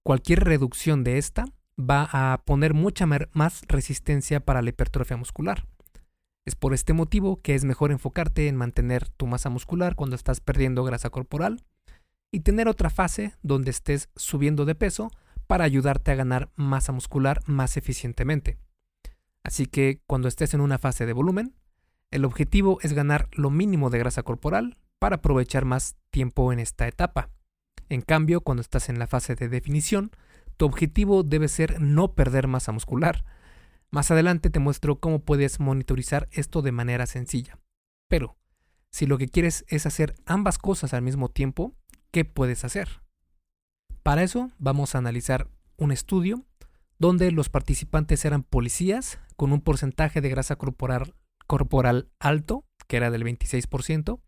Cualquier 0.05 0.45
reducción 0.45 1.03
de 1.03 1.17
esta 1.17 1.47
va 1.81 2.07
a 2.13 2.43
poner 2.45 2.75
mucha 2.75 3.07
más 3.07 3.63
resistencia 3.69 4.39
para 4.41 4.61
la 4.61 4.69
hipertrofia 4.69 5.17
muscular. 5.17 5.67
Es 6.45 6.55
por 6.55 6.75
este 6.75 6.93
motivo 6.93 7.41
que 7.41 7.55
es 7.55 7.65
mejor 7.65 7.91
enfocarte 7.91 8.49
en 8.49 8.55
mantener 8.55 9.09
tu 9.09 9.27
masa 9.27 9.49
muscular 9.49 9.95
cuando 9.95 10.15
estás 10.15 10.41
perdiendo 10.41 10.85
grasa 10.85 11.09
corporal 11.09 11.65
y 12.31 12.41
tener 12.41 12.69
otra 12.69 12.91
fase 12.91 13.33
donde 13.43 13.71
estés 13.71 14.11
subiendo 14.15 14.67
de 14.67 14.75
peso 14.75 15.11
para 15.47 15.65
ayudarte 15.65 16.11
a 16.11 16.17
ganar 16.17 16.51
masa 16.55 16.93
muscular 16.93 17.41
más 17.47 17.79
eficientemente. 17.79 18.59
Así 19.43 19.65
que 19.65 20.03
cuando 20.07 20.29
estés 20.29 20.53
en 20.53 20.61
una 20.61 20.77
fase 20.77 21.07
de 21.07 21.15
volumen, 21.15 21.55
el 22.11 22.27
objetivo 22.27 22.79
es 22.83 22.93
ganar 22.93 23.31
lo 23.33 23.49
mínimo 23.49 23.89
de 23.89 24.01
grasa 24.01 24.23
corporal 24.23 24.77
para 24.99 25.17
aprovechar 25.17 25.65
más 25.65 25.97
tiempo 26.11 26.53
en 26.53 26.59
esta 26.59 26.87
etapa. 26.89 27.31
En 27.95 28.01
cambio, 28.01 28.41
cuando 28.41 28.61
estás 28.61 28.89
en 28.89 28.99
la 28.99 29.07
fase 29.07 29.37
de 29.37 29.49
definición, 29.49 30.11
tu 30.57 30.67
objetivo 30.67 31.23
debe 31.23 31.47
ser 31.47 31.81
no 31.81 32.17
perder 32.17 32.49
masa 32.49 32.73
muscular. 32.73 33.25
Más 33.93 34.11
adelante 34.11 34.51
te 34.51 34.59
muestro 34.59 34.99
cómo 34.99 35.21
puedes 35.21 35.61
monitorizar 35.61 36.29
esto 36.33 36.61
de 36.61 36.73
manera 36.73 37.07
sencilla. 37.07 37.61
Pero, 38.09 38.37
si 38.91 39.07
lo 39.07 39.17
que 39.17 39.29
quieres 39.29 39.65
es 39.69 39.87
hacer 39.87 40.17
ambas 40.27 40.59
cosas 40.59 40.93
al 40.93 41.03
mismo 41.03 41.29
tiempo, 41.29 41.73
¿qué 42.11 42.25
puedes 42.25 42.65
hacer? 42.65 43.01
Para 44.03 44.25
eso 44.25 44.51
vamos 44.59 44.97
a 44.97 44.99
analizar 44.99 45.49
un 45.77 45.93
estudio 45.93 46.45
donde 46.99 47.31
los 47.31 47.49
participantes 47.49 48.25
eran 48.25 48.43
policías 48.43 49.21
con 49.37 49.53
un 49.53 49.61
porcentaje 49.61 50.21
de 50.21 50.31
grasa 50.31 50.57
corporal, 50.57 51.15
corporal 51.47 52.11
alto, 52.19 52.65
que 52.89 52.97
era 52.97 53.13
del 53.13 53.23
26%, 53.23 54.19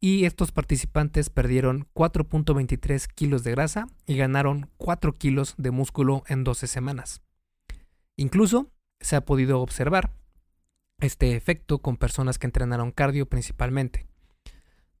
y 0.00 0.24
estos 0.24 0.52
participantes 0.52 1.30
perdieron 1.30 1.88
4.23 1.94 3.06
kilos 3.14 3.42
de 3.42 3.50
grasa 3.50 3.88
y 4.06 4.16
ganaron 4.16 4.70
4 4.76 5.12
kilos 5.14 5.54
de 5.58 5.70
músculo 5.70 6.22
en 6.28 6.44
12 6.44 6.66
semanas. 6.66 7.22
Incluso 8.16 8.70
se 9.00 9.16
ha 9.16 9.24
podido 9.24 9.60
observar 9.60 10.12
este 11.00 11.36
efecto 11.36 11.78
con 11.78 11.96
personas 11.96 12.38
que 12.38 12.46
entrenaron 12.46 12.90
cardio 12.90 13.28
principalmente. 13.28 14.06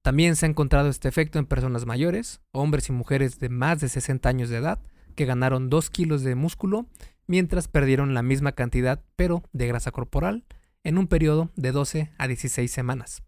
También 0.02 0.36
se 0.36 0.46
ha 0.46 0.48
encontrado 0.48 0.88
este 0.88 1.08
efecto 1.08 1.38
en 1.38 1.46
personas 1.46 1.84
mayores, 1.84 2.40
hombres 2.52 2.88
y 2.88 2.92
mujeres 2.92 3.40
de 3.40 3.48
más 3.48 3.80
de 3.80 3.88
60 3.88 4.28
años 4.28 4.48
de 4.48 4.58
edad, 4.58 4.80
que 5.14 5.26
ganaron 5.26 5.68
2 5.68 5.90
kilos 5.90 6.22
de 6.22 6.34
músculo 6.34 6.86
mientras 7.26 7.68
perdieron 7.68 8.14
la 8.14 8.22
misma 8.22 8.52
cantidad 8.52 9.04
pero 9.16 9.42
de 9.52 9.66
grasa 9.66 9.90
corporal 9.90 10.44
en 10.84 10.98
un 10.98 11.08
periodo 11.08 11.50
de 11.56 11.72
12 11.72 12.12
a 12.16 12.28
16 12.28 12.70
semanas. 12.70 13.22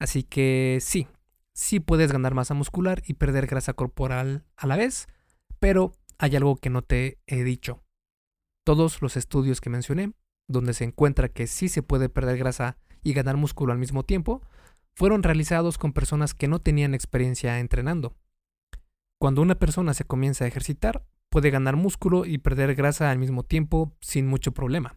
Así 0.00 0.24
que 0.24 0.78
sí, 0.80 1.06
sí 1.52 1.78
puedes 1.78 2.10
ganar 2.10 2.34
masa 2.34 2.54
muscular 2.54 3.02
y 3.06 3.14
perder 3.14 3.46
grasa 3.46 3.74
corporal 3.74 4.44
a 4.56 4.66
la 4.66 4.76
vez, 4.76 5.06
pero 5.60 5.92
hay 6.18 6.34
algo 6.34 6.56
que 6.56 6.70
no 6.70 6.82
te 6.82 7.18
he 7.26 7.44
dicho. 7.44 7.84
Todos 8.64 9.02
los 9.02 9.16
estudios 9.16 9.60
que 9.60 9.70
mencioné, 9.70 10.14
donde 10.48 10.74
se 10.74 10.84
encuentra 10.84 11.28
que 11.28 11.46
sí 11.46 11.68
se 11.68 11.82
puede 11.82 12.08
perder 12.08 12.38
grasa 12.38 12.78
y 13.02 13.12
ganar 13.12 13.36
músculo 13.36 13.72
al 13.72 13.78
mismo 13.78 14.02
tiempo, 14.02 14.42
fueron 14.94 15.22
realizados 15.22 15.78
con 15.78 15.92
personas 15.92 16.34
que 16.34 16.48
no 16.48 16.60
tenían 16.60 16.94
experiencia 16.94 17.58
entrenando. 17.60 18.16
Cuando 19.18 19.42
una 19.42 19.58
persona 19.58 19.92
se 19.92 20.04
comienza 20.04 20.44
a 20.44 20.48
ejercitar, 20.48 21.04
puede 21.28 21.50
ganar 21.50 21.76
músculo 21.76 22.24
y 22.24 22.38
perder 22.38 22.74
grasa 22.74 23.10
al 23.10 23.18
mismo 23.18 23.42
tiempo 23.42 23.94
sin 24.00 24.26
mucho 24.26 24.52
problema. 24.52 24.96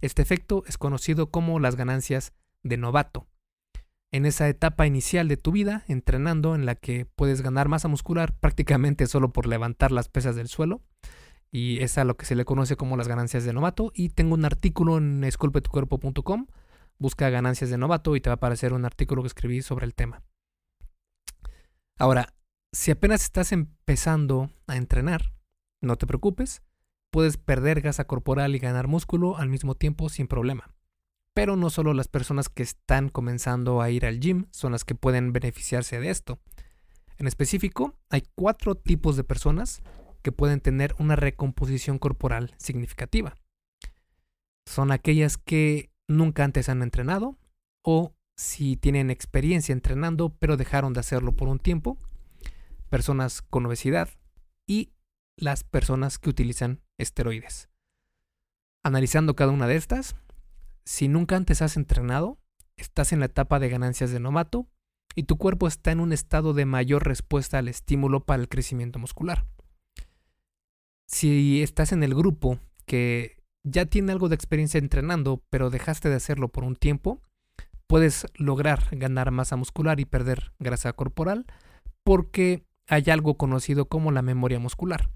Este 0.00 0.22
efecto 0.22 0.62
es 0.66 0.78
conocido 0.78 1.30
como 1.30 1.58
las 1.58 1.74
ganancias 1.74 2.32
de 2.62 2.76
novato. 2.76 3.26
En 4.14 4.26
esa 4.26 4.48
etapa 4.48 4.86
inicial 4.86 5.26
de 5.26 5.36
tu 5.36 5.50
vida, 5.50 5.82
entrenando, 5.88 6.54
en 6.54 6.66
la 6.66 6.76
que 6.76 7.04
puedes 7.04 7.42
ganar 7.42 7.66
masa 7.66 7.88
muscular 7.88 8.32
prácticamente 8.38 9.08
solo 9.08 9.32
por 9.32 9.48
levantar 9.48 9.90
las 9.90 10.08
pesas 10.08 10.36
del 10.36 10.46
suelo, 10.46 10.82
y 11.50 11.82
es 11.82 11.98
a 11.98 12.04
lo 12.04 12.16
que 12.16 12.24
se 12.24 12.36
le 12.36 12.44
conoce 12.44 12.76
como 12.76 12.96
las 12.96 13.08
ganancias 13.08 13.42
de 13.42 13.52
novato, 13.52 13.90
y 13.92 14.10
tengo 14.10 14.34
un 14.34 14.44
artículo 14.44 14.98
en 14.98 15.24
esculpetucuerpo.com, 15.24 16.46
busca 16.96 17.28
ganancias 17.28 17.70
de 17.70 17.76
novato 17.76 18.14
y 18.14 18.20
te 18.20 18.30
va 18.30 18.34
a 18.34 18.36
aparecer 18.36 18.72
un 18.72 18.84
artículo 18.84 19.22
que 19.22 19.26
escribí 19.26 19.62
sobre 19.62 19.84
el 19.84 19.96
tema. 19.96 20.22
Ahora, 21.98 22.36
si 22.70 22.92
apenas 22.92 23.24
estás 23.24 23.50
empezando 23.50 24.48
a 24.68 24.76
entrenar, 24.76 25.34
no 25.80 25.96
te 25.96 26.06
preocupes, 26.06 26.62
puedes 27.10 27.36
perder 27.36 27.80
grasa 27.80 28.04
corporal 28.04 28.54
y 28.54 28.60
ganar 28.60 28.86
músculo 28.86 29.38
al 29.38 29.48
mismo 29.48 29.74
tiempo 29.74 30.08
sin 30.08 30.28
problema. 30.28 30.72
Pero 31.34 31.56
no 31.56 31.68
solo 31.68 31.94
las 31.94 32.08
personas 32.08 32.48
que 32.48 32.62
están 32.62 33.08
comenzando 33.08 33.82
a 33.82 33.90
ir 33.90 34.06
al 34.06 34.20
gym 34.20 34.46
son 34.52 34.72
las 34.72 34.84
que 34.84 34.94
pueden 34.94 35.32
beneficiarse 35.32 36.00
de 36.00 36.10
esto. 36.10 36.38
En 37.18 37.26
específico, 37.26 37.98
hay 38.08 38.22
cuatro 38.34 38.76
tipos 38.76 39.16
de 39.16 39.24
personas 39.24 39.82
que 40.22 40.32
pueden 40.32 40.60
tener 40.60 40.94
una 40.98 41.16
recomposición 41.16 41.98
corporal 41.98 42.54
significativa. 42.56 43.36
Son 44.66 44.90
aquellas 44.90 45.36
que 45.36 45.90
nunca 46.08 46.44
antes 46.44 46.68
han 46.68 46.82
entrenado 46.82 47.36
o 47.82 48.14
si 48.36 48.76
tienen 48.76 49.10
experiencia 49.10 49.72
entrenando 49.72 50.30
pero 50.30 50.56
dejaron 50.56 50.92
de 50.92 51.00
hacerlo 51.00 51.32
por 51.32 51.48
un 51.48 51.58
tiempo 51.58 51.98
personas 52.88 53.42
con 53.42 53.66
obesidad 53.66 54.08
y 54.66 54.92
las 55.36 55.64
personas 55.64 56.18
que 56.18 56.30
utilizan 56.30 56.80
esteroides. 56.96 57.68
Analizando 58.82 59.34
cada 59.34 59.52
una 59.52 59.66
de 59.66 59.76
estas, 59.76 60.16
si 60.84 61.08
nunca 61.08 61.36
antes 61.36 61.62
has 61.62 61.76
entrenado, 61.76 62.38
estás 62.76 63.12
en 63.12 63.20
la 63.20 63.26
etapa 63.26 63.58
de 63.58 63.68
ganancias 63.68 64.10
de 64.10 64.20
nomato 64.20 64.66
y 65.14 65.24
tu 65.24 65.36
cuerpo 65.36 65.66
está 65.66 65.92
en 65.92 66.00
un 66.00 66.12
estado 66.12 66.54
de 66.54 66.66
mayor 66.66 67.06
respuesta 67.06 67.58
al 67.58 67.68
estímulo 67.68 68.24
para 68.24 68.42
el 68.42 68.48
crecimiento 68.48 68.98
muscular. 68.98 69.46
Si 71.06 71.62
estás 71.62 71.92
en 71.92 72.02
el 72.02 72.14
grupo 72.14 72.58
que 72.86 73.42
ya 73.62 73.86
tiene 73.86 74.12
algo 74.12 74.28
de 74.28 74.34
experiencia 74.34 74.78
entrenando, 74.78 75.42
pero 75.50 75.70
dejaste 75.70 76.08
de 76.08 76.16
hacerlo 76.16 76.48
por 76.48 76.64
un 76.64 76.76
tiempo, 76.76 77.22
puedes 77.86 78.26
lograr 78.34 78.88
ganar 78.92 79.30
masa 79.30 79.56
muscular 79.56 80.00
y 80.00 80.04
perder 80.04 80.52
grasa 80.58 80.92
corporal 80.92 81.46
porque 82.02 82.66
hay 82.86 83.04
algo 83.08 83.36
conocido 83.36 83.86
como 83.86 84.12
la 84.12 84.22
memoria 84.22 84.58
muscular. 84.58 85.10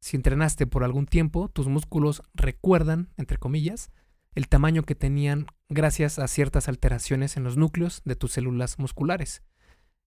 Si 0.00 0.16
entrenaste 0.16 0.66
por 0.66 0.84
algún 0.84 1.06
tiempo, 1.06 1.48
tus 1.48 1.68
músculos 1.68 2.22
recuerdan, 2.34 3.08
entre 3.16 3.38
comillas, 3.38 3.90
el 4.34 4.48
tamaño 4.48 4.82
que 4.82 4.94
tenían 4.94 5.46
gracias 5.68 6.18
a 6.18 6.28
ciertas 6.28 6.68
alteraciones 6.68 7.36
en 7.36 7.44
los 7.44 7.56
núcleos 7.56 8.02
de 8.04 8.16
tus 8.16 8.32
células 8.32 8.78
musculares. 8.78 9.42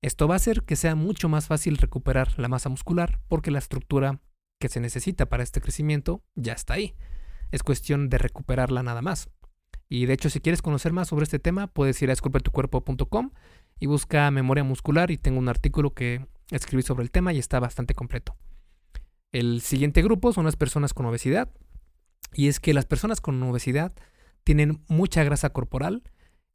Esto 0.02 0.28
va 0.28 0.36
a 0.36 0.38
hacer 0.38 0.64
que 0.64 0.76
sea 0.76 0.96
mucho 0.96 1.30
más 1.30 1.48
fácil 1.48 1.78
recuperar 1.78 2.38
la 2.38 2.48
masa 2.48 2.70
muscular 2.70 3.20
porque 3.28 3.52
la 3.52 3.60
estructura 3.60 4.22
que 4.60 4.70
se 4.70 4.80
necesita 4.80 5.28
para 5.28 5.44
este 5.44 5.62
crecimiento 5.62 6.24
ya 6.36 6.54
está 6.54 6.76
ahí. 6.76 6.96
Es 7.52 7.64
cuestión 7.64 8.10
de 8.10 8.18
recuperarla 8.18 8.84
nada 8.84 9.02
más. 9.02 9.30
Y 9.88 10.06
de 10.06 10.14
hecho, 10.14 10.30
si 10.30 10.42
quieres 10.42 10.62
conocer 10.62 10.94
más 10.94 11.10
sobre 11.10 11.24
este 11.24 11.40
tema, 11.40 11.68
puedes 11.68 12.02
ir 12.02 12.10
a 12.10 12.14
esculpetucuerpo.com 12.14 13.32
y 13.80 13.86
busca 13.86 14.30
memoria 14.32 14.64
muscular 14.64 15.12
y 15.12 15.18
tengo 15.18 15.40
un 15.40 15.50
artículo 15.50 15.94
que 15.94 16.26
escribí 16.52 16.82
sobre 16.82 17.04
el 17.04 17.12
tema 17.12 17.34
y 17.34 17.40
está 17.40 17.60
bastante 17.60 17.94
completo. 17.94 18.36
El 19.32 19.62
siguiente 19.62 20.02
grupo 20.02 20.34
son 20.34 20.46
las 20.46 20.56
personas 20.56 20.94
con 20.94 21.06
obesidad. 21.06 21.50
Y 22.34 22.48
es 22.48 22.60
que 22.60 22.74
las 22.74 22.86
personas 22.86 23.22
con 23.22 23.42
obesidad 23.44 23.94
tienen 24.46 24.84
mucha 24.88 25.24
grasa 25.24 25.50
corporal, 25.50 26.04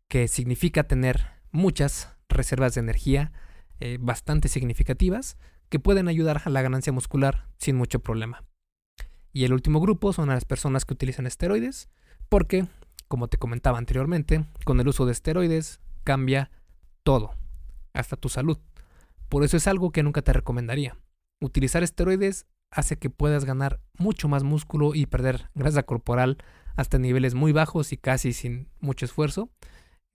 que 0.08 0.28
significa 0.28 0.84
tener 0.84 1.26
muchas 1.50 2.16
reservas 2.28 2.74
de 2.74 2.80
energía 2.80 3.32
eh, 3.80 3.98
bastante 4.00 4.48
significativas, 4.48 5.36
que 5.68 5.80
pueden 5.80 6.08
ayudar 6.08 6.42
a 6.44 6.50
la 6.50 6.62
ganancia 6.62 6.92
muscular 6.92 7.48
sin 7.58 7.76
mucho 7.76 8.00
problema. 8.00 8.44
Y 9.32 9.44
el 9.44 9.52
último 9.52 9.80
grupo 9.80 10.12
son 10.12 10.28
las 10.28 10.44
personas 10.44 10.84
que 10.84 10.94
utilizan 10.94 11.26
esteroides, 11.26 11.88
porque, 12.28 12.66
como 13.08 13.28
te 13.28 13.38
comentaba 13.38 13.78
anteriormente, 13.78 14.46
con 14.64 14.80
el 14.80 14.88
uso 14.88 15.04
de 15.04 15.12
esteroides 15.12 15.80
cambia 16.04 16.50
todo, 17.02 17.34
hasta 17.92 18.16
tu 18.16 18.28
salud. 18.28 18.58
Por 19.28 19.44
eso 19.44 19.56
es 19.56 19.66
algo 19.66 19.90
que 19.90 20.02
nunca 20.02 20.22
te 20.22 20.32
recomendaría. 20.32 20.96
Utilizar 21.40 21.82
esteroides 21.82 22.46
hace 22.70 22.98
que 22.98 23.10
puedas 23.10 23.44
ganar 23.44 23.80
mucho 23.98 24.28
más 24.28 24.44
músculo 24.44 24.94
y 24.94 25.06
perder 25.06 25.50
grasa 25.54 25.82
corporal 25.82 26.38
hasta 26.80 26.98
niveles 26.98 27.34
muy 27.34 27.52
bajos 27.52 27.92
y 27.92 27.96
casi 27.96 28.32
sin 28.32 28.68
mucho 28.80 29.04
esfuerzo. 29.04 29.50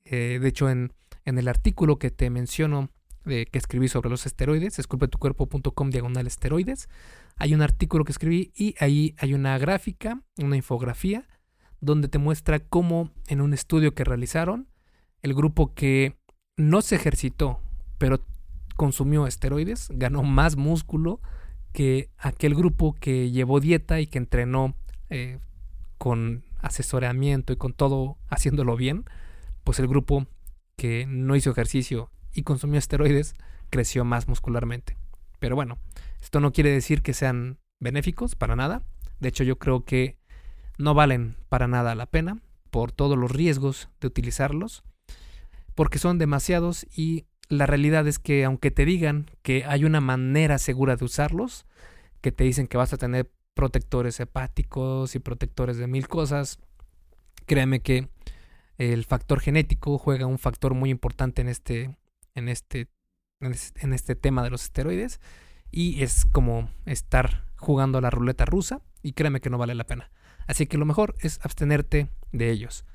Eh, 0.04 0.40
de 0.42 0.48
hecho, 0.48 0.70
en, 0.70 0.94
el 1.26 1.48
artículo 1.48 1.98
que 1.98 2.12
te 2.12 2.30
menciono 2.30 2.90
que 3.24 3.50
escribí 3.54 3.88
sobre 3.88 4.12
los 4.12 4.28
esteroides, 4.28 4.78
esculpetucuerpo.com 4.78 5.90
diagonal 5.90 6.28
esteroides, 6.28 6.90
hay 7.38 7.56
un 7.56 7.64
artículo 7.64 8.04
que 8.06 8.12
escribí 8.12 8.52
y 8.56 8.76
ahí 8.80 9.16
hay 9.18 9.34
una 9.34 9.58
gráfica, 9.58 10.22
una 10.38 10.56
infografía, 10.56 11.28
donde 11.82 12.08
te 12.08 12.20
muestra 12.20 12.60
cómo 12.60 13.12
en 13.28 13.42
un 13.42 13.54
estudio 13.54 13.96
que 13.96 14.04
realizaron, 14.04 14.68
el 15.24 15.34
grupo 15.34 15.74
que 15.74 16.18
no 16.56 16.84
se 16.84 16.96
ejercitó, 16.96 17.60
pero 17.98 18.24
consumió 18.76 19.26
esteroides, 19.26 19.88
ganó 19.92 20.22
más 20.22 20.56
músculo 20.56 21.20
que 21.74 22.12
aquel 22.18 22.54
grupo 22.54 22.94
que 22.94 23.32
llevó 23.32 23.60
dieta 23.60 24.00
y 24.00 24.08
que 24.08 24.20
entrenó 24.20 24.76
eh, 25.10 25.40
con 25.98 26.45
asesoramiento 26.66 27.54
y 27.54 27.58
con 27.58 27.74
todo 27.74 28.18
haciéndolo 28.30 28.76
bien, 28.76 29.06
pues 29.64 29.80
el 29.80 29.88
grupo 29.88 30.28
que 30.76 31.06
no 31.08 31.36
hizo 31.36 31.52
ejercicio 31.52 32.12
y 32.34 32.44
consumió 32.44 32.80
esteroides 32.80 33.36
creció 33.70 34.04
más 34.06 34.28
muscularmente. 34.28 34.98
Pero 35.40 35.56
bueno, 35.56 35.78
esto 36.22 36.40
no 36.40 36.52
quiere 36.52 36.72
decir 36.72 37.02
que 37.02 37.14
sean 37.14 37.60
benéficos 37.80 38.36
para 38.36 38.56
nada. 38.56 38.84
De 39.20 39.30
hecho, 39.30 39.44
yo 39.44 39.58
creo 39.58 39.86
que 39.86 40.18
no 40.78 40.94
valen 40.94 41.36
para 41.50 41.68
nada 41.68 41.96
la 41.96 42.06
pena 42.06 42.42
por 42.72 42.92
todos 42.92 43.18
los 43.18 43.32
riesgos 43.32 43.90
de 44.02 44.08
utilizarlos 44.08 44.84
porque 45.76 46.00
son 46.00 46.18
demasiados 46.18 46.88
y 46.96 47.26
la 47.50 47.68
realidad 47.68 48.08
es 48.08 48.18
que 48.18 48.44
aunque 48.46 48.72
te 48.72 48.86
digan 48.86 49.30
que 49.44 49.66
hay 49.66 49.84
una 49.84 50.02
manera 50.02 50.58
segura 50.58 50.96
de 50.96 51.06
usarlos, 51.06 51.66
que 52.22 52.32
te 52.32 52.44
dicen 52.44 52.68
que 52.68 52.78
vas 52.78 52.94
a 52.94 52.98
tener 52.98 53.30
protectores 53.56 54.20
hepáticos 54.20 55.16
y 55.16 55.20
protectores 55.20 55.78
de 55.78 55.88
mil 55.88 56.08
cosas, 56.08 56.60
créeme 57.48 57.80
que 57.80 58.10
el 58.78 59.06
factor 59.06 59.40
genético 59.40 59.98
juega 59.98 60.28
un 60.28 60.38
factor 60.38 60.76
muy 60.76 60.92
importante 60.92 61.42
en 61.42 61.48
este, 61.48 61.98
en 62.36 62.50
este, 62.50 62.90
en 63.40 63.94
este 63.94 64.16
tema 64.16 64.44
de 64.44 64.50
los 64.52 64.64
esteroides 64.64 65.20
y 65.72 66.04
es 66.04 66.26
como 66.26 66.70
estar 66.86 67.46
jugando 67.56 67.98
a 67.98 68.02
la 68.02 68.10
ruleta 68.10 68.46
rusa 68.46 68.82
y 69.02 69.14
créeme 69.14 69.42
que 69.42 69.50
no 69.50 69.58
vale 69.58 69.74
la 69.74 69.86
pena. 69.86 70.12
Así 70.48 70.68
que 70.68 70.78
lo 70.78 70.86
mejor 70.86 71.16
es 71.20 71.40
abstenerte 71.44 72.10
de 72.32 72.52
ellos. 72.52 72.86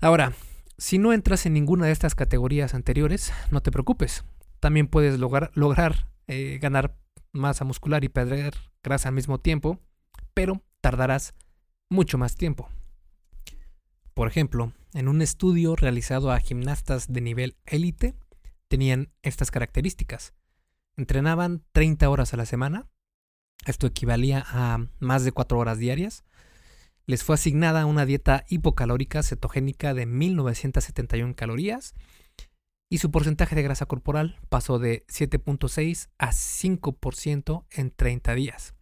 Ahora, 0.00 0.32
si 0.78 0.98
no 0.98 1.12
entras 1.12 1.44
en 1.44 1.52
ninguna 1.52 1.86
de 1.86 1.92
estas 1.92 2.14
categorías 2.14 2.74
anteriores, 2.74 3.32
no 3.50 3.60
te 3.60 3.70
preocupes. 3.70 4.24
También 4.60 4.86
puedes 4.86 5.18
lograr, 5.18 5.50
lograr 5.54 6.08
eh, 6.26 6.58
ganar 6.60 6.96
masa 7.32 7.64
muscular 7.64 8.04
y 8.04 8.08
perder 8.08 8.54
grasa 8.82 9.08
al 9.08 9.14
mismo 9.14 9.38
tiempo, 9.38 9.80
pero 10.34 10.62
tardarás 10.80 11.34
mucho 11.88 12.18
más 12.18 12.36
tiempo. 12.36 12.68
Por 14.14 14.28
ejemplo, 14.28 14.72
en 14.92 15.08
un 15.08 15.22
estudio 15.22 15.76
realizado 15.76 16.32
a 16.32 16.40
gimnastas 16.40 17.12
de 17.12 17.20
nivel 17.20 17.56
élite, 17.64 18.14
tenían 18.68 19.12
estas 19.22 19.50
características. 19.50 20.34
Entrenaban 20.96 21.64
30 21.72 22.08
horas 22.08 22.34
a 22.34 22.36
la 22.36 22.46
semana, 22.46 22.88
esto 23.66 23.86
equivalía 23.86 24.44
a 24.48 24.78
más 24.98 25.24
de 25.24 25.32
4 25.32 25.58
horas 25.58 25.78
diarias, 25.78 26.24
les 27.06 27.24
fue 27.24 27.34
asignada 27.34 27.86
una 27.86 28.06
dieta 28.06 28.44
hipocalórica 28.48 29.22
cetogénica 29.22 29.94
de 29.94 30.06
1971 30.06 31.34
calorías 31.34 31.94
y 32.90 32.98
su 32.98 33.10
porcentaje 33.10 33.54
de 33.54 33.62
grasa 33.62 33.86
corporal 33.86 34.38
pasó 34.48 34.78
de 34.78 35.06
7.6 35.06 36.10
a 36.18 36.32
5% 36.32 37.64
en 37.70 37.90
30 37.90 38.34
días. 38.34 38.74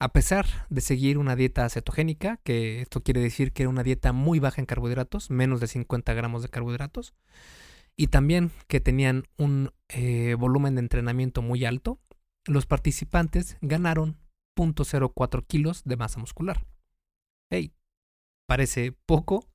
A 0.00 0.12
pesar 0.12 0.46
de 0.68 0.80
seguir 0.80 1.16
una 1.16 1.36
dieta 1.36 1.68
cetogénica, 1.70 2.38
que 2.38 2.82
esto 2.82 3.02
quiere 3.02 3.20
decir 3.20 3.52
que 3.52 3.62
era 3.62 3.70
una 3.70 3.84
dieta 3.84 4.12
muy 4.12 4.40
baja 4.40 4.60
en 4.60 4.66
carbohidratos, 4.66 5.30
menos 5.30 5.60
de 5.60 5.68
50 5.68 6.12
gramos 6.12 6.42
de 6.42 6.48
carbohidratos, 6.48 7.14
y 7.96 8.08
también 8.08 8.50
que 8.66 8.80
tenían 8.80 9.24
un 9.38 9.72
eh, 9.88 10.34
volumen 10.36 10.74
de 10.74 10.80
entrenamiento 10.80 11.40
muy 11.40 11.64
alto, 11.64 12.00
los 12.46 12.66
participantes 12.66 13.56
ganaron 13.60 14.18
0.04 14.56 15.46
kilos 15.46 15.84
de 15.84 15.96
masa 15.96 16.18
muscular 16.18 16.66
hey, 17.52 17.74
parece 18.46 18.92
poco, 18.92 19.46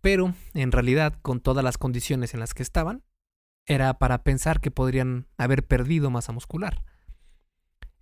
pero 0.00 0.34
en 0.54 0.72
realidad 0.72 1.14
con 1.22 1.40
todas 1.40 1.64
las 1.64 1.78
condiciones 1.78 2.34
en 2.34 2.40
las 2.40 2.54
que 2.54 2.62
estaban, 2.62 3.02
era 3.66 3.98
para 3.98 4.22
pensar 4.22 4.60
que 4.60 4.70
podrían 4.70 5.26
haber 5.36 5.66
perdido 5.66 6.10
masa 6.10 6.32
muscular. 6.32 6.82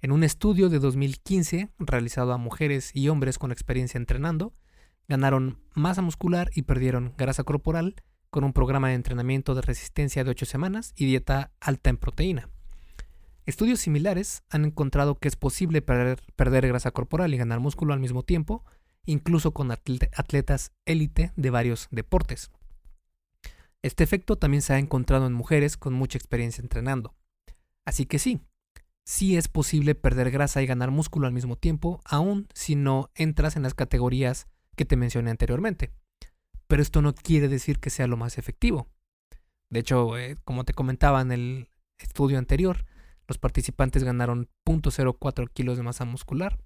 En 0.00 0.12
un 0.12 0.22
estudio 0.22 0.68
de 0.68 0.78
2015 0.78 1.70
realizado 1.78 2.32
a 2.32 2.38
mujeres 2.38 2.90
y 2.94 3.08
hombres 3.08 3.38
con 3.38 3.50
experiencia 3.50 3.98
entrenando, 3.98 4.54
ganaron 5.08 5.60
masa 5.74 6.02
muscular 6.02 6.50
y 6.54 6.62
perdieron 6.62 7.14
grasa 7.18 7.42
corporal 7.42 7.96
con 8.30 8.44
un 8.44 8.52
programa 8.52 8.88
de 8.88 8.94
entrenamiento 8.94 9.54
de 9.54 9.62
resistencia 9.62 10.22
de 10.22 10.30
8 10.30 10.46
semanas 10.46 10.92
y 10.96 11.06
dieta 11.06 11.52
alta 11.60 11.90
en 11.90 11.96
proteína. 11.96 12.48
Estudios 13.46 13.80
similares 13.80 14.42
han 14.50 14.66
encontrado 14.66 15.18
que 15.18 15.26
es 15.26 15.36
posible 15.36 15.80
perder, 15.80 16.20
perder 16.36 16.68
grasa 16.68 16.90
corporal 16.90 17.32
y 17.32 17.38
ganar 17.38 17.60
músculo 17.60 17.94
al 17.94 18.00
mismo 18.00 18.22
tiempo 18.22 18.64
incluso 19.08 19.52
con 19.52 19.70
atletas 19.70 20.72
élite 20.84 21.32
de 21.34 21.50
varios 21.50 21.88
deportes. 21.90 22.50
Este 23.82 24.04
efecto 24.04 24.36
también 24.36 24.60
se 24.60 24.74
ha 24.74 24.78
encontrado 24.78 25.26
en 25.26 25.32
mujeres 25.32 25.78
con 25.78 25.94
mucha 25.94 26.18
experiencia 26.18 26.60
entrenando. 26.60 27.14
Así 27.86 28.04
que 28.04 28.18
sí, 28.18 28.42
sí 29.06 29.38
es 29.38 29.48
posible 29.48 29.94
perder 29.94 30.30
grasa 30.30 30.60
y 30.60 30.66
ganar 30.66 30.90
músculo 30.90 31.26
al 31.26 31.32
mismo 31.32 31.56
tiempo, 31.56 32.02
aun 32.04 32.48
si 32.52 32.74
no 32.74 33.10
entras 33.14 33.56
en 33.56 33.62
las 33.62 33.72
categorías 33.72 34.46
que 34.76 34.84
te 34.84 34.96
mencioné 34.96 35.30
anteriormente. 35.30 35.90
Pero 36.66 36.82
esto 36.82 37.00
no 37.00 37.14
quiere 37.14 37.48
decir 37.48 37.80
que 37.80 37.88
sea 37.88 38.08
lo 38.08 38.18
más 38.18 38.36
efectivo. 38.36 38.88
De 39.70 39.80
hecho, 39.80 40.18
eh, 40.18 40.36
como 40.44 40.64
te 40.64 40.74
comentaba 40.74 41.22
en 41.22 41.32
el 41.32 41.70
estudio 41.96 42.36
anterior, 42.36 42.84
los 43.26 43.38
participantes 43.38 44.04
ganaron 44.04 44.50
0.04 44.66 45.50
kilos 45.50 45.78
de 45.78 45.82
masa 45.82 46.04
muscular, 46.04 46.58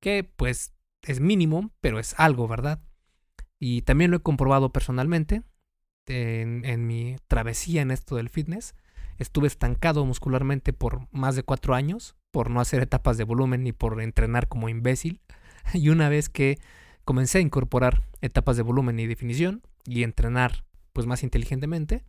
que 0.00 0.24
pues 0.24 0.72
es 1.02 1.20
mínimo, 1.20 1.70
pero 1.80 1.98
es 1.98 2.14
algo, 2.18 2.48
¿verdad? 2.48 2.80
Y 3.58 3.82
también 3.82 4.10
lo 4.10 4.18
he 4.18 4.22
comprobado 4.22 4.72
personalmente 4.72 5.42
en, 6.06 6.86
mi 6.86 7.16
travesía 7.26 7.82
en 7.82 7.90
esto 7.90 8.16
del 8.16 8.28
fitness. 8.28 8.74
Estuve 9.18 9.48
estancado 9.48 10.04
muscularmente 10.04 10.72
por 10.72 11.08
más 11.12 11.34
de 11.36 11.42
cuatro 11.42 11.74
años, 11.74 12.16
por 12.30 12.50
no 12.50 12.60
hacer 12.60 12.82
etapas 12.82 13.18
de 13.18 13.24
volumen 13.24 13.64
ni 13.64 13.72
por 13.72 14.00
entrenar 14.00 14.48
como 14.48 14.68
imbécil. 14.68 15.20
Y 15.74 15.90
una 15.90 16.08
vez 16.08 16.30
que 16.30 16.58
comencé 17.04 17.38
a 17.38 17.42
incorporar 17.42 18.02
etapas 18.22 18.56
de 18.56 18.62
volumen 18.62 18.98
y 18.98 19.06
definición 19.06 19.62
y 19.84 20.02
entrenar 20.02 20.64
pues 20.94 21.06
más 21.06 21.22
inteligentemente, 21.22 22.04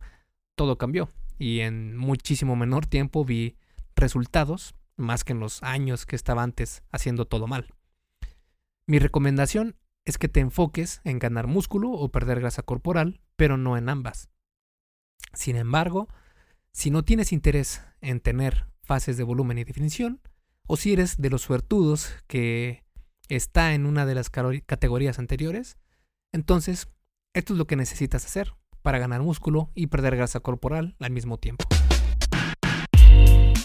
todo 0.54 0.78
cambió. 0.78 1.10
Y 1.38 1.60
en 1.60 1.96
muchísimo 1.96 2.56
menor 2.56 2.86
tiempo 2.86 3.24
vi 3.24 3.56
resultados, 3.96 4.74
más 4.96 5.24
que 5.24 5.32
en 5.32 5.40
los 5.40 5.62
años 5.62 6.06
que 6.06 6.16
estaba 6.16 6.42
antes 6.42 6.82
haciendo 6.90 7.26
todo 7.26 7.46
mal. 7.46 7.74
Mi 8.90 8.98
recomendación 8.98 9.76
es 10.04 10.18
que 10.18 10.26
te 10.26 10.40
enfoques 10.40 11.00
en 11.04 11.20
ganar 11.20 11.46
músculo 11.46 11.92
o 11.92 12.10
perder 12.10 12.40
grasa 12.40 12.64
corporal, 12.64 13.20
pero 13.36 13.56
no 13.56 13.76
en 13.76 13.88
ambas. 13.88 14.30
Sin 15.32 15.54
embargo, 15.54 16.08
si 16.72 16.90
no 16.90 17.04
tienes 17.04 17.32
interés 17.32 17.84
en 18.00 18.18
tener 18.18 18.66
fases 18.82 19.16
de 19.16 19.22
volumen 19.22 19.58
y 19.58 19.62
definición, 19.62 20.20
o 20.66 20.76
si 20.76 20.92
eres 20.92 21.18
de 21.18 21.30
los 21.30 21.42
suertudos 21.42 22.10
que 22.26 22.82
está 23.28 23.74
en 23.74 23.86
una 23.86 24.06
de 24.06 24.16
las 24.16 24.28
categorías 24.28 25.20
anteriores, 25.20 25.76
entonces 26.32 26.88
esto 27.32 27.52
es 27.52 27.58
lo 27.60 27.68
que 27.68 27.76
necesitas 27.76 28.24
hacer 28.24 28.54
para 28.82 28.98
ganar 28.98 29.22
músculo 29.22 29.70
y 29.72 29.86
perder 29.86 30.16
grasa 30.16 30.40
corporal 30.40 30.96
al 30.98 31.12
mismo 31.12 31.38
tiempo. 31.38 31.64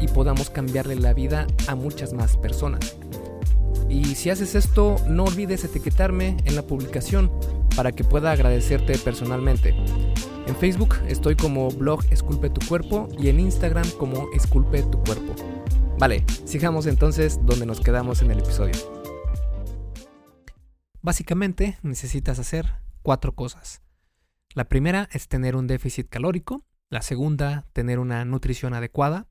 y 0.00 0.08
podamos 0.08 0.50
cambiarle 0.50 0.96
la 0.96 1.12
vida 1.12 1.46
a 1.68 1.74
muchas 1.74 2.12
más 2.12 2.36
personas. 2.36 2.96
Y 3.88 4.14
si 4.14 4.30
haces 4.30 4.54
esto, 4.54 4.96
no 5.08 5.24
olvides 5.24 5.64
etiquetarme 5.64 6.36
en 6.44 6.54
la 6.54 6.62
publicación 6.62 7.30
para 7.74 7.92
que 7.92 8.04
pueda 8.04 8.32
agradecerte 8.32 8.96
personalmente. 8.98 9.74
En 10.46 10.56
Facebook 10.56 10.96
estoy 11.08 11.36
como 11.36 11.70
blog 11.70 12.04
Esculpe 12.10 12.50
tu 12.50 12.64
cuerpo 12.66 13.08
y 13.18 13.28
en 13.28 13.40
Instagram 13.40 13.88
como 13.98 14.28
Esculpe 14.34 14.82
tu 14.82 15.02
cuerpo. 15.02 15.34
Vale, 15.98 16.24
sigamos 16.44 16.86
entonces 16.86 17.40
donde 17.42 17.66
nos 17.66 17.80
quedamos 17.80 18.22
en 18.22 18.30
el 18.30 18.38
episodio. 18.38 18.74
Básicamente 21.02 21.78
necesitas 21.82 22.38
hacer 22.38 22.74
cuatro 23.02 23.34
cosas. 23.34 23.82
La 24.54 24.64
primera 24.64 25.08
es 25.12 25.28
tener 25.28 25.56
un 25.56 25.66
déficit 25.66 26.08
calórico, 26.08 26.64
la 26.90 27.02
segunda, 27.02 27.66
tener 27.72 27.98
una 27.98 28.24
nutrición 28.24 28.74
adecuada, 28.74 29.28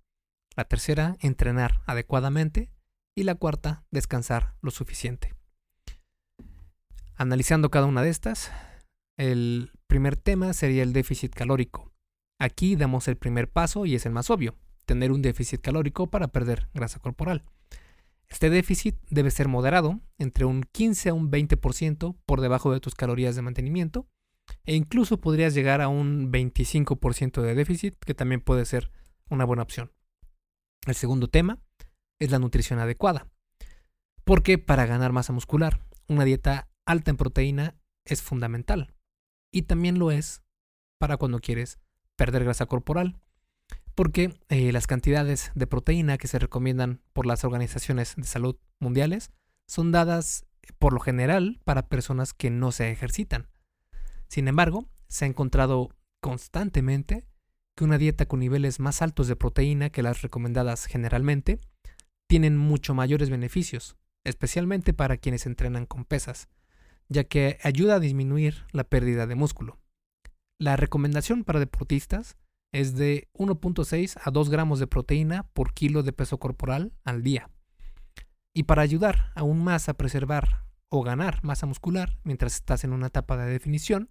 la 0.60 0.66
tercera, 0.66 1.16
entrenar 1.22 1.80
adecuadamente 1.86 2.70
y 3.16 3.24
la 3.24 3.36
cuarta, 3.36 3.86
descansar 3.92 4.56
lo 4.62 4.72
suficiente. 4.72 5.34
Analizando 7.16 7.72
cada 7.72 7.86
una 7.86 8.02
de 8.02 8.10
estas, 8.10 8.52
el 9.16 9.72
primer 9.88 10.18
tema 10.18 10.52
sería 10.52 10.84
el 10.84 10.92
déficit 10.92 11.34
calórico. 11.34 11.94
Aquí 12.40 12.76
damos 12.76 13.08
el 13.08 13.16
primer 13.16 13.50
paso 13.50 13.86
y 13.86 13.96
es 13.96 14.06
el 14.06 14.12
más 14.12 14.30
obvio, 14.30 14.58
tener 14.86 15.14
un 15.14 15.22
déficit 15.22 15.62
calórico 15.62 16.08
para 16.08 16.28
perder 16.28 16.68
grasa 16.74 17.00
corporal. 17.00 17.46
Este 18.28 18.50
déficit 18.50 18.98
debe 19.10 19.32
ser 19.32 19.48
moderado, 19.48 20.02
entre 20.18 20.44
un 20.44 20.64
15 20.64 21.08
a 21.08 21.14
un 21.14 21.32
20% 21.32 22.18
por 22.26 22.42
debajo 22.42 22.74
de 22.74 22.82
tus 22.82 22.96
calorías 22.96 23.38
de 23.38 23.44
mantenimiento, 23.44 24.10
e 24.66 24.76
incluso 24.76 25.22
podrías 25.22 25.54
llegar 25.54 25.80
a 25.80 25.88
un 25.88 26.34
25% 26.34 27.42
de 27.42 27.56
déficit, 27.56 27.96
que 28.04 28.14
también 28.14 28.42
puede 28.42 28.66
ser 28.66 28.92
una 29.30 29.46
buena 29.46 29.64
opción. 29.64 29.94
El 30.86 30.96
segundo 30.96 31.28
tema 31.28 31.60
es 32.20 32.32
la 32.32 32.40
nutrición 32.40 32.80
adecuada, 32.80 33.28
porque 34.24 34.58
para 34.58 34.86
ganar 34.86 35.12
masa 35.12 35.34
muscular, 35.34 35.86
una 36.08 36.24
dieta 36.24 36.70
alta 36.86 37.12
en 37.12 37.18
proteína 37.18 37.76
es 38.06 38.22
fundamental, 38.22 38.94
y 39.52 39.64
también 39.64 40.00
lo 40.00 40.12
es 40.12 40.42
para 40.98 41.18
cuando 41.18 41.40
quieres 41.40 41.80
perder 42.16 42.44
grasa 42.44 42.66
corporal 42.66 43.20
porque 44.00 44.34
eh, 44.48 44.72
las 44.72 44.88
cantidades 44.88 45.52
de 45.56 45.68
proteína 45.68 46.18
que 46.18 46.30
se 46.30 46.40
recomiendan 46.40 47.02
por 47.12 47.26
las 47.26 47.44
organizaciones 47.44 48.16
de 48.16 48.24
salud 48.24 48.56
mundiales 48.80 49.30
son 49.68 49.92
dadas 49.92 50.46
por 50.78 50.94
lo 50.94 51.02
general 51.02 51.60
para 51.66 51.90
personas 51.90 52.34
que 52.34 52.50
no 52.50 52.72
se 52.72 52.92
ejercitan. 52.92 53.50
Sin 54.30 54.48
embargo, 54.48 54.88
se 55.10 55.26
ha 55.26 55.28
encontrado 55.28 55.90
constantemente 56.22 57.26
que 57.80 57.86
una 57.86 57.98
dieta 57.98 58.26
con 58.26 58.42
niveles 58.42 58.82
más 58.82 59.02
altos 59.02 59.30
de 59.30 59.38
proteína 59.38 59.90
que 59.90 60.04
las 60.04 60.22
recomendadas 60.22 60.86
generalmente 60.86 61.62
tienen 62.28 62.58
mucho 62.58 62.94
mayores 62.94 63.30
beneficios, 63.30 63.96
especialmente 64.26 64.94
para 64.94 65.16
quienes 65.16 65.46
entrenan 65.46 65.86
con 65.86 66.04
pesas, 66.04 66.50
ya 67.08 67.24
que 67.24 67.58
ayuda 67.64 67.96
a 67.96 68.00
disminuir 68.02 68.66
la 68.74 68.84
pérdida 68.84 69.28
de 69.28 69.36
músculo. 69.36 69.80
La 70.60 70.76
recomendación 70.76 71.46
para 71.46 71.62
deportistas 71.62 72.36
es 72.74 72.96
de 72.96 73.30
1.6 73.34 74.20
a 74.26 74.30
2 74.30 74.50
gramos 74.50 74.80
de 74.80 74.88
proteína 74.88 75.44
por 75.54 75.74
kilo 75.74 76.04
de 76.04 76.12
peso 76.12 76.38
corporal 76.38 76.92
al 77.06 77.24
día. 77.24 77.50
Y 78.54 78.64
para 78.64 78.82
ayudar 78.82 79.32
aún 79.36 79.64
más 79.64 79.88
a 79.88 79.94
preservar 79.94 80.66
o 80.90 81.02
ganar 81.02 81.42
masa 81.46 81.66
muscular 81.66 82.20
mientras 82.26 82.56
estás 82.56 82.84
en 82.84 82.92
una 82.92 83.08
etapa 83.08 83.38
de 83.38 83.50
definición, 83.50 84.10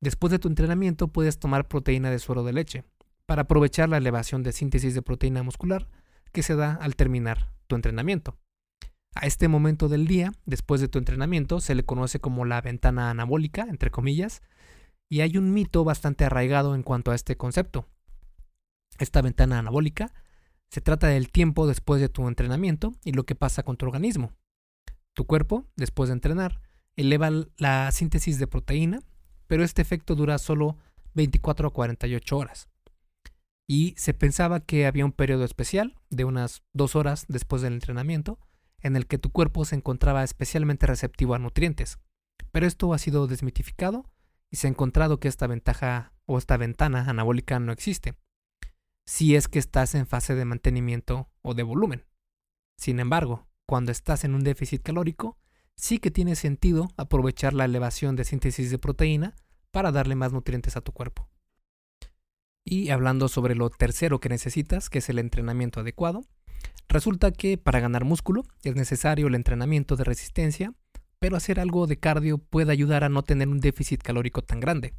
después 0.00 0.30
de 0.30 0.38
tu 0.38 0.48
entrenamiento 0.48 1.08
puedes 1.08 1.38
tomar 1.38 1.68
proteína 1.68 2.10
de 2.10 2.18
suero 2.18 2.44
de 2.44 2.52
leche 2.52 2.84
para 3.26 3.42
aprovechar 3.42 3.88
la 3.88 3.96
elevación 3.96 4.42
de 4.42 4.52
síntesis 4.52 4.94
de 4.94 5.02
proteína 5.02 5.42
muscular 5.42 5.88
que 6.32 6.42
se 6.42 6.56
da 6.56 6.74
al 6.74 6.96
terminar 6.96 7.52
tu 7.66 7.76
entrenamiento. 7.76 8.36
A 9.14 9.26
este 9.26 9.48
momento 9.48 9.88
del 9.88 10.06
día, 10.06 10.32
después 10.44 10.80
de 10.80 10.88
tu 10.88 10.98
entrenamiento, 10.98 11.60
se 11.60 11.74
le 11.74 11.84
conoce 11.84 12.20
como 12.20 12.44
la 12.44 12.60
ventana 12.60 13.10
anabólica, 13.10 13.66
entre 13.68 13.90
comillas, 13.90 14.42
y 15.08 15.20
hay 15.20 15.38
un 15.38 15.54
mito 15.54 15.84
bastante 15.84 16.24
arraigado 16.24 16.74
en 16.74 16.82
cuanto 16.82 17.10
a 17.10 17.14
este 17.14 17.36
concepto. 17.36 17.88
Esta 18.98 19.22
ventana 19.22 19.58
anabólica 19.58 20.12
se 20.68 20.80
trata 20.80 21.06
del 21.06 21.30
tiempo 21.30 21.66
después 21.66 22.00
de 22.00 22.08
tu 22.08 22.28
entrenamiento 22.28 22.92
y 23.04 23.12
lo 23.12 23.24
que 23.24 23.34
pasa 23.34 23.62
con 23.62 23.76
tu 23.76 23.86
organismo. 23.86 24.32
Tu 25.14 25.24
cuerpo, 25.24 25.64
después 25.76 26.08
de 26.08 26.14
entrenar, 26.14 26.60
eleva 26.96 27.30
la 27.56 27.90
síntesis 27.92 28.38
de 28.38 28.46
proteína, 28.46 29.00
pero 29.46 29.64
este 29.64 29.82
efecto 29.82 30.14
dura 30.14 30.38
solo 30.38 30.76
24 31.14 31.68
a 31.68 31.72
48 31.72 32.36
horas. 32.36 32.68
Y 33.68 33.94
se 33.96 34.14
pensaba 34.14 34.60
que 34.60 34.86
había 34.86 35.04
un 35.04 35.12
periodo 35.12 35.44
especial 35.44 35.98
de 36.10 36.24
unas 36.24 36.62
dos 36.72 36.94
horas 36.94 37.26
después 37.28 37.62
del 37.62 37.74
entrenamiento 37.74 38.38
en 38.80 38.96
el 38.96 39.06
que 39.06 39.18
tu 39.18 39.30
cuerpo 39.30 39.64
se 39.64 39.74
encontraba 39.74 40.22
especialmente 40.22 40.86
receptivo 40.86 41.34
a 41.34 41.38
nutrientes. 41.38 41.98
Pero 42.52 42.66
esto 42.66 42.92
ha 42.92 42.98
sido 42.98 43.26
desmitificado 43.26 44.04
y 44.50 44.56
se 44.56 44.66
ha 44.66 44.70
encontrado 44.70 45.18
que 45.18 45.28
esta 45.28 45.46
ventaja 45.46 46.12
o 46.26 46.38
esta 46.38 46.56
ventana 46.56 47.08
anabólica 47.08 47.58
no 47.58 47.72
existe, 47.72 48.14
si 49.06 49.36
es 49.36 49.48
que 49.48 49.58
estás 49.58 49.94
en 49.94 50.06
fase 50.06 50.34
de 50.34 50.44
mantenimiento 50.44 51.30
o 51.42 51.54
de 51.54 51.62
volumen. 51.62 52.04
Sin 52.78 53.00
embargo, 53.00 53.48
cuando 53.66 53.90
estás 53.92 54.24
en 54.24 54.34
un 54.34 54.44
déficit 54.44 54.82
calórico, 54.82 55.38
sí 55.76 55.98
que 55.98 56.10
tiene 56.10 56.36
sentido 56.36 56.88
aprovechar 56.96 57.52
la 57.52 57.64
elevación 57.64 58.16
de 58.16 58.24
síntesis 58.24 58.70
de 58.70 58.78
proteína 58.78 59.34
para 59.70 59.92
darle 59.92 60.14
más 60.14 60.32
nutrientes 60.32 60.76
a 60.76 60.80
tu 60.80 60.92
cuerpo. 60.92 61.28
Y 62.64 62.90
hablando 62.90 63.28
sobre 63.28 63.54
lo 63.54 63.70
tercero 63.70 64.18
que 64.18 64.28
necesitas, 64.28 64.90
que 64.90 64.98
es 64.98 65.08
el 65.08 65.18
entrenamiento 65.18 65.80
adecuado, 65.80 66.22
resulta 66.88 67.30
que 67.30 67.58
para 67.58 67.80
ganar 67.80 68.04
músculo 68.04 68.42
es 68.62 68.74
necesario 68.74 69.28
el 69.28 69.34
entrenamiento 69.34 69.96
de 69.96 70.04
resistencia 70.04 70.74
pero 71.18 71.36
hacer 71.36 71.60
algo 71.60 71.86
de 71.86 71.98
cardio 71.98 72.38
puede 72.38 72.72
ayudar 72.72 73.04
a 73.04 73.08
no 73.08 73.22
tener 73.22 73.48
un 73.48 73.60
déficit 73.60 74.02
calórico 74.02 74.42
tan 74.42 74.60
grande, 74.60 74.94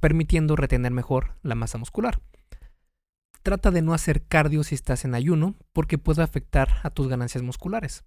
permitiendo 0.00 0.56
retener 0.56 0.92
mejor 0.92 1.36
la 1.42 1.54
masa 1.54 1.78
muscular. 1.78 2.20
Trata 3.42 3.70
de 3.70 3.82
no 3.82 3.92
hacer 3.92 4.26
cardio 4.26 4.62
si 4.64 4.74
estás 4.74 5.04
en 5.04 5.14
ayuno 5.14 5.56
porque 5.72 5.98
puede 5.98 6.22
afectar 6.22 6.80
a 6.82 6.90
tus 6.90 7.08
ganancias 7.08 7.42
musculares. 7.42 8.04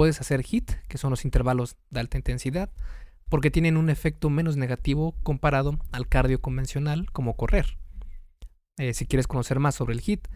Puedes 0.00 0.22
hacer 0.22 0.42
HIT, 0.42 0.70
que 0.88 0.96
son 0.96 1.10
los 1.10 1.26
intervalos 1.26 1.76
de 1.90 2.00
alta 2.00 2.16
intensidad, 2.16 2.70
porque 3.28 3.50
tienen 3.50 3.76
un 3.76 3.90
efecto 3.90 4.30
menos 4.30 4.56
negativo 4.56 5.14
comparado 5.22 5.78
al 5.92 6.08
cardio 6.08 6.40
convencional 6.40 7.12
como 7.12 7.36
correr. 7.36 7.76
Eh, 8.78 8.94
si 8.94 9.04
quieres 9.04 9.26
conocer 9.26 9.58
más 9.58 9.74
sobre 9.74 9.92
el 9.92 10.00
HIT, 10.00 10.26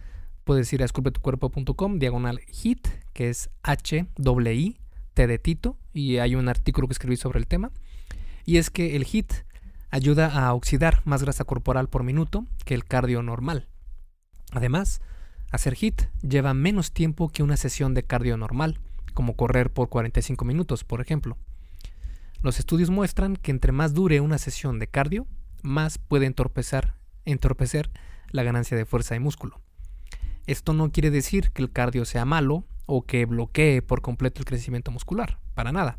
puedes 0.45 0.71
ir 0.75 0.83
a 0.83 0.85
esculpetucuerpo.com 0.85 1.99
diagonal 1.99 2.43
HIT, 2.47 2.89
que 3.15 3.31
es 3.31 3.49
H-I 3.63 4.77
T 5.15 5.27
de 5.27 5.39
Tito 5.39 5.79
y 5.95 6.19
hay 6.19 6.35
un 6.35 6.51
artículo 6.51 6.87
que 6.87 6.93
escribí 6.93 7.17
sobre 7.17 7.39
el 7.39 7.47
tema. 7.47 7.71
Y 8.45 8.59
es 8.59 8.69
que 8.69 8.97
el 8.97 9.07
HIT 9.11 9.33
ayuda 9.91 10.27
a 10.27 10.53
oxidar 10.53 11.01
más 11.07 11.23
grasa 11.23 11.45
corporal 11.45 11.89
por 11.89 12.03
minuto 12.03 12.45
que 12.67 12.75
el 12.75 12.85
cardio 12.85 13.23
normal. 13.23 13.67
Además, 14.53 15.01
hacer 15.53 15.75
HIT 15.75 16.03
lleva 16.21 16.53
menos 16.53 16.93
tiempo 16.93 17.31
que 17.31 17.43
una 17.43 17.57
sesión 17.57 17.95
de 17.95 18.03
cardio 18.03 18.37
normal, 18.37 18.79
como 19.15 19.37
correr 19.37 19.73
por 19.73 19.89
45 19.89 20.45
minutos, 20.45 20.85
por 20.85 21.01
ejemplo. 21.01 21.39
Los 22.43 22.59
estudios 22.59 22.91
muestran 22.91 23.37
que 23.37 23.51
entre 23.51 23.73
más 23.73 23.95
dure 23.95 24.21
una 24.21 24.37
sesión 24.37 24.79
de 24.79 24.89
cardio, 24.89 25.27
más 25.63 25.97
puede 25.97 26.27
entorpecer, 26.27 26.93
entorpecer 27.25 27.91
la 28.31 28.43
ganancia 28.43 28.77
de 28.77 28.85
fuerza 28.85 29.17
y 29.17 29.21
músculo. 29.21 29.61
Esto 30.47 30.75
no 30.75 30.93
quiere 30.93 31.11
decir 31.11 31.53
que 31.53 31.63
el 31.63 31.73
cardio 31.73 32.05
sea 32.05 32.27
malo 32.27 32.67
o 32.85 33.07
que 33.07 33.25
bloquee 33.25 33.81
por 33.81 34.03
completo 34.03 34.41
el 34.41 34.45
crecimiento 34.45 34.91
muscular, 34.91 35.39
para 35.55 35.73
nada. 35.73 35.99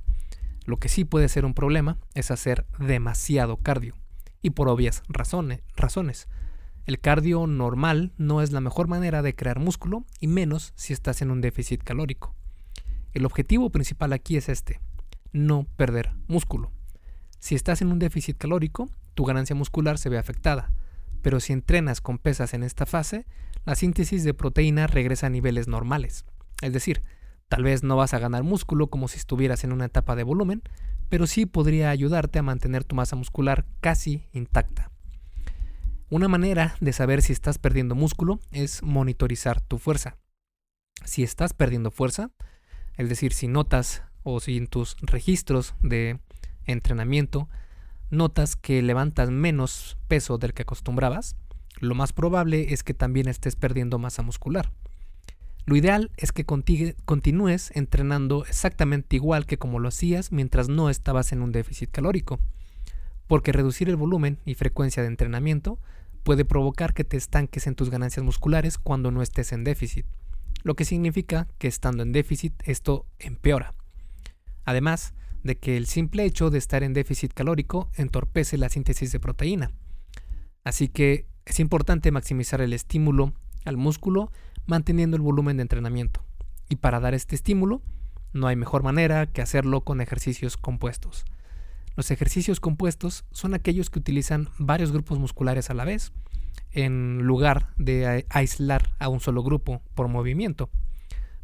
Lo 0.66 0.78
que 0.78 0.90
sí 0.90 1.04
puede 1.04 1.30
ser 1.30 1.46
un 1.46 1.56
problema 1.56 1.98
es 2.14 2.30
hacer 2.30 2.68
demasiado 2.78 3.58
cardio, 3.58 3.96
y 4.42 4.52
por 4.52 4.70
obvias 4.70 5.02
razones. 5.08 5.62
razones. 5.76 6.28
El 6.86 7.00
cardio 7.00 7.48
normal 7.48 8.14
no 8.18 8.44
es 8.44 8.52
la 8.52 8.62
mejor 8.62 8.88
manera 8.88 9.24
de 9.24 9.36
crear 9.36 9.60
músculo 9.60 10.06
y 10.20 10.28
menos 10.28 10.74
si 10.76 10.94
estás 10.94 11.24
en 11.24 11.32
un 11.32 11.42
déficit 11.42 11.82
calórico. 11.82 12.36
El 13.16 13.26
objetivo 13.26 13.70
principal 13.70 14.12
aquí 14.12 14.36
es 14.36 14.50
este, 14.50 14.82
no 15.32 15.66
perder 15.78 16.12
músculo. 16.28 16.74
Si 17.40 17.56
estás 17.56 17.82
en 17.82 17.94
un 17.94 17.98
déficit 17.98 18.38
calórico, 18.38 18.90
tu 19.14 19.24
ganancia 19.24 19.56
muscular 19.56 19.98
se 19.98 20.10
ve 20.10 20.18
afectada, 20.18 20.74
pero 21.22 21.40
si 21.40 21.54
entrenas 21.54 22.02
con 22.02 22.18
pesas 22.18 22.54
en 22.54 22.62
esta 22.62 22.86
fase, 22.86 23.26
la 23.64 23.76
síntesis 23.76 24.26
de 24.26 24.34
proteína 24.34 24.88
regresa 24.88 25.28
a 25.28 25.30
niveles 25.30 25.70
normales. 25.70 26.26
Es 26.62 26.74
decir, 26.74 27.04
tal 27.48 27.64
vez 27.64 27.84
no 27.84 27.96
vas 27.96 28.14
a 28.14 28.20
ganar 28.20 28.44
músculo 28.44 28.88
como 28.88 29.08
si 29.08 29.18
estuvieras 29.18 29.64
en 29.64 29.72
una 29.72 29.86
etapa 29.86 30.18
de 30.18 30.24
volumen, 30.24 30.62
pero 31.08 31.26
sí 31.26 31.46
podría 31.46 31.92
ayudarte 31.92 32.40
a 32.40 32.44
mantener 32.44 32.84
tu 32.84 32.98
masa 32.98 33.16
muscular 33.16 33.66
casi 33.80 34.28
intacta. 34.34 34.92
Una 36.10 36.28
manera 36.28 36.76
de 36.82 36.92
saber 36.92 37.22
si 37.22 37.32
estás 37.32 37.60
perdiendo 37.60 37.96
músculo 37.96 38.42
es 38.52 38.84
monitorizar 38.84 39.62
tu 39.62 39.78
fuerza. 39.78 40.18
Si 41.06 41.24
estás 41.24 41.54
perdiendo 41.54 41.92
fuerza, 41.92 42.32
es 42.98 43.10
decir, 43.10 43.34
si 43.34 43.48
notas 43.48 44.04
o 44.24 44.40
si 44.40 44.58
en 44.58 44.68
tus 44.68 44.98
registros 45.02 45.76
de 45.82 46.20
entrenamiento 46.66 47.50
notas 48.10 48.56
que 48.56 48.82
levantas 48.82 49.30
menos 49.30 49.98
peso 50.08 50.38
del 50.38 50.54
que 50.54 50.64
acostumbrabas, 50.64 51.36
lo 51.80 51.96
más 51.96 52.14
probable 52.14 52.74
es 52.74 52.84
que 52.84 52.94
también 52.94 53.28
estés 53.28 53.56
perdiendo 53.56 54.00
masa 54.00 54.22
muscular. 54.22 54.72
Lo 55.66 55.76
ideal 55.76 56.12
es 56.16 56.32
que 56.32 56.46
continúes 56.46 57.72
entrenando 57.76 58.46
exactamente 58.46 59.16
igual 59.16 59.46
que 59.48 59.58
como 59.58 59.80
lo 59.80 59.88
hacías 59.88 60.32
mientras 60.32 60.70
no 60.70 60.90
estabas 60.90 61.32
en 61.32 61.42
un 61.42 61.52
déficit 61.52 61.90
calórico, 61.90 62.40
porque 63.28 63.52
reducir 63.52 63.90
el 63.90 63.96
volumen 63.96 64.38
y 64.46 64.54
frecuencia 64.54 65.02
de 65.02 65.10
entrenamiento 65.10 65.80
puede 66.24 66.46
provocar 66.46 66.94
que 66.94 67.04
te 67.04 67.18
estanques 67.18 67.66
en 67.66 67.76
tus 67.76 67.90
ganancias 67.90 68.24
musculares 68.24 68.78
cuando 68.78 69.10
no 69.10 69.24
estés 69.24 69.52
en 69.52 69.64
déficit, 69.64 70.06
lo 70.66 70.76
que 70.76 70.84
significa 70.84 71.48
que 71.60 71.68
estando 71.68 72.02
en 72.02 72.12
déficit 72.12 72.54
esto 72.66 73.06
empeora. 73.20 73.76
Además 74.66 75.14
de 75.44 75.60
que 75.60 75.78
el 75.78 75.86
simple 75.86 76.26
hecho 76.26 76.50
de 76.50 76.58
estar 76.58 76.82
en 76.82 76.94
déficit 76.94 77.32
calórico 77.34 77.92
entorpece 77.94 78.58
la 78.58 78.68
síntesis 78.70 79.12
de 79.12 79.20
proteína. 79.20 79.72
Así 80.64 80.88
que 80.88 81.28
es 81.46 81.60
importante 81.60 82.12
maximizar 82.12 82.62
el 82.62 82.74
estímulo 82.74 83.36
al 83.64 83.78
músculo 83.78 84.32
manteniendo 84.66 85.16
el 85.16 85.22
volumen 85.22 85.58
de 85.58 85.62
entrenamiento. 85.62 86.26
Y 86.68 86.78
para 86.78 87.00
dar 87.00 87.14
este 87.14 87.36
estímulo, 87.36 87.84
no 88.34 88.48
hay 88.48 88.56
mejor 88.56 88.82
manera 88.82 89.28
que 89.28 89.44
hacerlo 89.44 89.82
con 89.82 90.02
ejercicios 90.02 90.58
compuestos. 90.58 91.26
Los 91.96 92.10
ejercicios 92.10 92.60
compuestos 92.60 93.24
son 93.30 93.54
aquellos 93.54 93.92
que 93.92 94.00
utilizan 94.00 94.50
varios 94.58 94.92
grupos 94.92 95.20
musculares 95.20 95.70
a 95.70 95.76
la 95.76 95.86
vez, 95.86 96.12
en 96.72 97.24
lugar 97.24 97.74
de 97.78 98.26
aislar 98.30 98.92
a 99.00 99.10
un 99.10 99.20
solo 99.20 99.44
grupo 99.44 99.82
por 99.94 100.08
movimiento. 100.08 100.70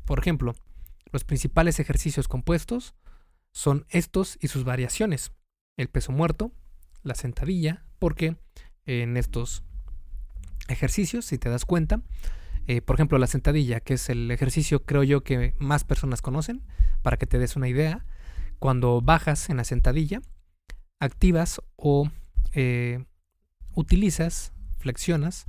Por 0.06 0.19
ejemplo, 0.19 0.56
los 1.12 1.24
principales 1.24 1.80
ejercicios 1.80 2.28
compuestos 2.28 2.95
son 3.52 3.86
estos 3.89 4.38
y 4.41 4.47
sus 4.47 4.63
variaciones. 4.63 5.32
El 5.78 5.89
peso 5.89 6.12
muerto, 6.12 6.52
la 7.04 7.15
sentadilla, 7.15 7.86
porque 8.00 8.38
en 8.86 9.17
estos 9.17 9.63
ejercicios, 10.67 11.26
si 11.26 11.38
te 11.38 11.50
das 11.50 11.65
cuenta. 11.65 12.02
Eh, 12.67 12.82
por 12.82 12.95
ejemplo, 12.95 13.17
la 13.17 13.28
sentadilla, 13.28 13.80
que 13.80 13.95
es 13.95 14.10
el 14.10 14.30
ejercicio 14.32 14.86
creo 14.86 15.04
yo 15.04 15.24
que 15.24 15.56
más 15.58 15.84
personas 15.84 16.21
conocen, 16.21 16.62
para 17.02 17.17
que 17.17 17.26
te 17.28 17.39
des 17.39 17.56
una 17.56 17.67
idea. 17.67 18.06
Cuando 18.60 19.02
bajas 19.02 19.50
en 19.50 19.58
la 19.58 19.63
sentadilla, 19.63 20.21
activas 21.00 21.62
o 21.76 22.10
eh, 22.54 23.04
utilizas, 23.74 24.54
flexionas 24.82 25.46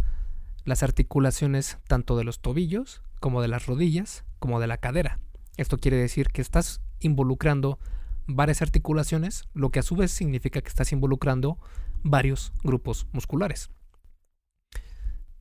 las 0.65 0.83
articulaciones 0.83 1.79
tanto 1.89 2.17
de 2.17 2.25
los 2.25 2.41
tobillos 2.41 3.03
como 3.21 3.43
de 3.43 3.49
las 3.49 3.67
rodillas 3.67 4.25
como 4.39 4.61
de 4.61 4.67
la 4.67 4.79
cadera. 4.79 5.19
Esto 5.57 5.79
quiere 5.79 5.97
decir 5.97 6.29
que 6.29 6.43
estás 6.43 6.81
involucrando 7.01 7.79
varias 8.27 8.63
articulaciones, 8.63 9.45
lo 9.55 9.71
que 9.71 9.81
a 9.81 9.83
su 9.83 9.97
vez 9.97 10.11
significa 10.11 10.61
que 10.61 10.69
estás 10.69 10.93
involucrando 10.93 11.59
varios 12.03 12.53
grupos 12.63 13.07
musculares. 13.13 13.71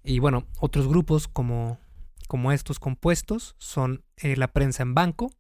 Y 0.04 0.20
bueno, 0.20 0.48
otros 0.60 0.88
grupos 0.88 1.28
como, 1.28 1.78
estos 2.52 2.80
compuestos 2.80 3.56
son 3.60 4.04
eh, 4.18 4.36
la 4.36 4.48
prensa 4.48 4.84
en 4.84 4.94
banco 4.94 5.32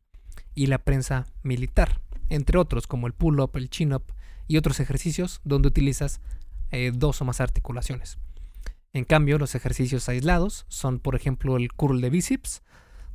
y 0.53 0.67
la 0.67 0.77
prensa 0.77 1.25
militar, 1.41 2.01
entre 2.29 2.59
otros 2.59 2.85
como 2.85 3.07
el 3.07 3.13
pull-up, 3.13 3.51
el 3.55 3.69
chin-up 3.69 4.03
y 4.47 4.57
otros 4.57 4.79
ejercicios 4.79 5.41
donde 5.43 5.67
utilizas 5.67 6.21
eh, 6.71 6.91
dos 6.93 7.21
o 7.21 7.25
más 7.25 7.41
articulaciones. 7.41 8.17
En 8.93 9.05
cambio, 9.05 9.37
los 9.37 9.55
ejercicios 9.55 10.09
aislados 10.09 10.65
son, 10.67 10.99
por 10.99 11.15
ejemplo, 11.15 11.55
el 11.57 11.71
curl 11.71 12.01
de 12.01 12.09
bíceps, 12.09 12.61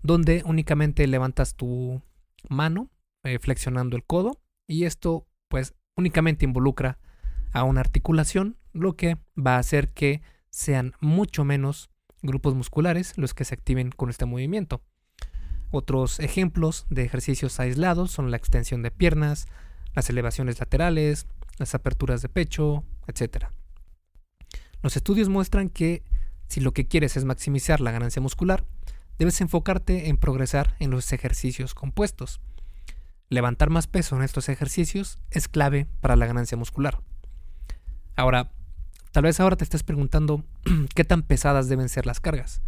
donde 0.02 0.42
únicamente 0.46 1.06
levantas 1.06 1.54
tu 1.54 2.02
mano 2.48 2.90
eh, 3.24 3.38
flexionando 3.38 3.96
el 3.96 4.04
codo 4.04 4.40
y 4.66 4.84
esto 4.84 5.26
pues 5.48 5.74
únicamente 5.96 6.44
involucra 6.44 6.98
a 7.52 7.64
una 7.64 7.80
articulación, 7.80 8.56
lo 8.72 8.96
que 8.96 9.16
va 9.36 9.56
a 9.56 9.58
hacer 9.58 9.92
que 9.92 10.22
sean 10.50 10.92
mucho 11.00 11.44
menos 11.44 11.90
grupos 12.22 12.54
musculares 12.54 13.16
los 13.16 13.34
que 13.34 13.44
se 13.44 13.54
activen 13.54 13.90
con 13.90 14.10
este 14.10 14.26
movimiento. 14.26 14.82
Otros 15.70 16.20
ejemplos 16.20 16.86
de 16.88 17.04
ejercicios 17.04 17.58
aislados 17.60 18.10
son 18.10 18.30
la 18.30 18.36
extensión 18.36 18.82
de 18.82 18.90
piernas, 18.90 19.46
las 19.94 20.08
elevaciones 20.08 20.60
laterales, 20.60 21.26
las 21.58 21.74
aperturas 21.74 22.22
de 22.22 22.28
pecho, 22.28 22.84
etc. 23.06 23.46
Los 24.86 24.96
estudios 24.96 25.28
muestran 25.28 25.68
que 25.68 26.04
si 26.46 26.60
lo 26.60 26.72
que 26.72 26.86
quieres 26.86 27.16
es 27.16 27.24
maximizar 27.24 27.80
la 27.80 27.90
ganancia 27.90 28.22
muscular, 28.22 28.64
debes 29.18 29.40
enfocarte 29.40 30.08
en 30.08 30.16
progresar 30.16 30.76
en 30.78 30.92
los 30.92 31.12
ejercicios 31.12 31.74
compuestos. 31.74 32.40
Levantar 33.28 33.68
más 33.68 33.88
peso 33.88 34.14
en 34.14 34.22
estos 34.22 34.48
ejercicios 34.48 35.18
es 35.32 35.48
clave 35.48 35.88
para 36.00 36.14
la 36.14 36.26
ganancia 36.26 36.56
muscular. 36.56 37.00
Ahora, 38.14 38.52
Tal 39.10 39.24
vez 39.24 39.40
ahora 39.40 39.56
te 39.56 39.64
estés 39.64 39.82
preguntando 39.82 40.44
qué 40.94 41.02
tan 41.02 41.22
pesadas 41.22 41.68
deben 41.68 41.88
ser 41.88 42.06
las 42.06 42.20
cargas. 42.20 42.62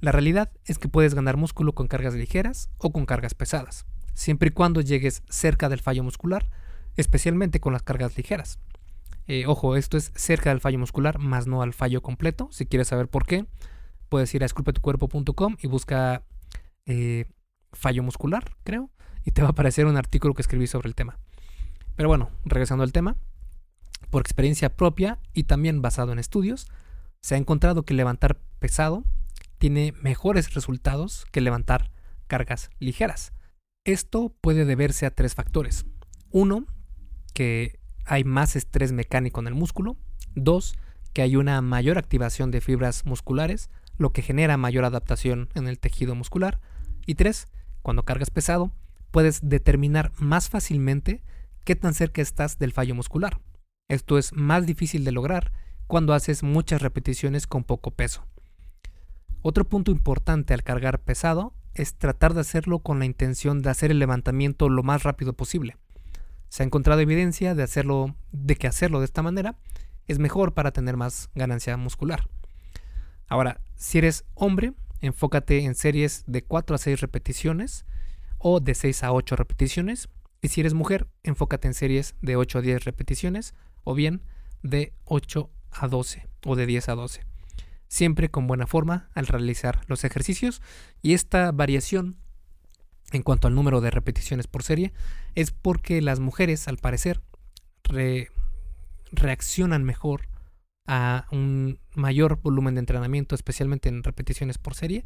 La 0.00 0.10
realidad 0.10 0.50
es 0.64 0.78
que 0.78 0.88
puedes 0.88 1.14
ganar 1.14 1.36
músculo 1.36 1.76
con 1.76 1.86
cargas 1.86 2.14
ligeras 2.14 2.70
o 2.78 2.90
con 2.90 3.06
cargas 3.06 3.34
pesadas, 3.34 3.86
siempre 4.14 4.48
y 4.48 4.52
cuando 4.52 4.80
llegues 4.80 5.22
cerca 5.28 5.68
del 5.68 5.80
fallo 5.80 6.02
muscular, 6.02 6.48
especialmente 6.96 7.60
con 7.60 7.72
las 7.72 7.84
cargas 7.84 8.16
ligeras. 8.16 8.58
Eh, 9.26 9.46
ojo, 9.46 9.76
esto 9.76 9.96
es 9.96 10.12
cerca 10.14 10.50
del 10.50 10.60
fallo 10.60 10.78
muscular, 10.78 11.18
más 11.18 11.46
no 11.46 11.62
al 11.62 11.72
fallo 11.72 12.02
completo. 12.02 12.48
Si 12.52 12.66
quieres 12.66 12.88
saber 12.88 13.08
por 13.08 13.26
qué, 13.26 13.46
puedes 14.08 14.34
ir 14.34 14.42
a 14.42 14.46
esculpetucuerpo.com 14.46 15.56
y 15.60 15.66
busca 15.66 16.24
eh, 16.86 17.26
fallo 17.72 18.02
muscular, 18.02 18.56
creo, 18.62 18.90
y 19.24 19.32
te 19.32 19.42
va 19.42 19.48
a 19.48 19.50
aparecer 19.50 19.86
un 19.86 19.96
artículo 19.96 20.34
que 20.34 20.42
escribí 20.42 20.66
sobre 20.66 20.88
el 20.88 20.94
tema. 20.94 21.18
Pero 21.96 22.08
bueno, 22.08 22.30
regresando 22.44 22.84
al 22.84 22.92
tema, 22.92 23.16
por 24.10 24.22
experiencia 24.22 24.76
propia 24.76 25.18
y 25.32 25.44
también 25.44 25.82
basado 25.82 26.12
en 26.12 26.18
estudios, 26.18 26.68
se 27.20 27.34
ha 27.34 27.38
encontrado 27.38 27.84
que 27.84 27.94
levantar 27.94 28.38
pesado 28.60 29.04
tiene 29.58 29.92
mejores 30.02 30.54
resultados 30.54 31.26
que 31.32 31.40
levantar 31.40 31.90
cargas 32.26 32.70
ligeras. 32.78 33.32
Esto 33.84 34.34
puede 34.40 34.64
deberse 34.64 35.06
a 35.06 35.10
tres 35.10 35.34
factores. 35.34 35.86
Uno, 36.30 36.66
que 37.32 37.78
hay 38.06 38.24
más 38.24 38.56
estrés 38.56 38.92
mecánico 38.92 39.40
en 39.40 39.48
el 39.48 39.54
músculo. 39.54 39.96
Dos, 40.34 40.76
que 41.12 41.22
hay 41.22 41.36
una 41.36 41.60
mayor 41.60 41.98
activación 41.98 42.50
de 42.50 42.60
fibras 42.60 43.04
musculares, 43.04 43.68
lo 43.98 44.12
que 44.12 44.22
genera 44.22 44.56
mayor 44.56 44.84
adaptación 44.84 45.48
en 45.54 45.66
el 45.66 45.78
tejido 45.78 46.14
muscular. 46.14 46.60
Y 47.04 47.16
tres, 47.16 47.48
cuando 47.82 48.04
cargas 48.04 48.30
pesado, 48.30 48.72
puedes 49.10 49.48
determinar 49.48 50.12
más 50.18 50.48
fácilmente 50.48 51.22
qué 51.64 51.74
tan 51.74 51.94
cerca 51.94 52.22
estás 52.22 52.58
del 52.58 52.72
fallo 52.72 52.94
muscular. 52.94 53.40
Esto 53.88 54.18
es 54.18 54.32
más 54.32 54.66
difícil 54.66 55.04
de 55.04 55.12
lograr 55.12 55.52
cuando 55.86 56.14
haces 56.14 56.42
muchas 56.42 56.82
repeticiones 56.82 57.46
con 57.46 57.64
poco 57.64 57.92
peso. 57.92 58.24
Otro 59.42 59.64
punto 59.64 59.90
importante 59.90 60.54
al 60.54 60.64
cargar 60.64 61.00
pesado 61.00 61.54
es 61.74 61.94
tratar 61.94 62.34
de 62.34 62.40
hacerlo 62.40 62.80
con 62.80 62.98
la 62.98 63.04
intención 63.04 63.62
de 63.62 63.70
hacer 63.70 63.90
el 63.90 63.98
levantamiento 63.98 64.68
lo 64.68 64.82
más 64.82 65.02
rápido 65.02 65.34
posible. 65.34 65.76
Se 66.48 66.62
ha 66.62 66.66
encontrado 66.66 67.00
evidencia 67.00 67.54
de 67.54 67.62
hacerlo 67.62 68.14
de 68.32 68.56
que 68.56 68.66
hacerlo 68.66 69.00
de 69.00 69.06
esta 69.06 69.22
manera 69.22 69.56
es 70.06 70.18
mejor 70.18 70.54
para 70.54 70.72
tener 70.72 70.96
más 70.96 71.30
ganancia 71.34 71.76
muscular. 71.76 72.28
Ahora, 73.28 73.60
si 73.74 73.98
eres 73.98 74.24
hombre, 74.34 74.72
enfócate 75.00 75.64
en 75.64 75.74
series 75.74 76.24
de 76.26 76.42
4 76.42 76.76
a 76.76 76.78
6 76.78 77.00
repeticiones 77.00 77.84
o 78.38 78.60
de 78.60 78.74
6 78.74 79.02
a 79.02 79.12
8 79.12 79.36
repeticiones. 79.36 80.08
Y 80.42 80.48
si 80.48 80.60
eres 80.60 80.74
mujer, 80.74 81.08
enfócate 81.22 81.66
en 81.66 81.74
series 81.74 82.14
de 82.20 82.36
8 82.36 82.58
a 82.58 82.62
10 82.62 82.84
repeticiones 82.84 83.54
o 83.84 83.94
bien 83.94 84.22
de 84.62 84.92
8 85.04 85.50
a 85.72 85.88
12 85.88 86.28
o 86.44 86.56
de 86.56 86.66
10 86.66 86.88
a 86.88 86.94
12. 86.94 87.22
Siempre 87.88 88.30
con 88.30 88.46
buena 88.46 88.66
forma 88.66 89.08
al 89.14 89.26
realizar 89.26 89.80
los 89.86 90.04
ejercicios 90.04 90.60
y 91.02 91.14
esta 91.14 91.52
variación 91.52 92.16
en 93.12 93.22
cuanto 93.22 93.48
al 93.48 93.54
número 93.54 93.80
de 93.80 93.90
repeticiones 93.90 94.46
por 94.46 94.62
serie 94.62 94.92
es 95.34 95.50
porque 95.50 96.02
las 96.02 96.20
mujeres 96.20 96.68
al 96.68 96.76
parecer 96.78 97.20
reaccionan 99.12 99.84
mejor 99.84 100.28
a 100.86 101.26
un 101.30 101.78
mayor 101.94 102.40
volumen 102.40 102.74
de 102.74 102.80
entrenamiento, 102.80 103.34
especialmente 103.34 103.88
en 103.88 104.02
repeticiones 104.02 104.58
por 104.58 104.74
serie, 104.74 105.04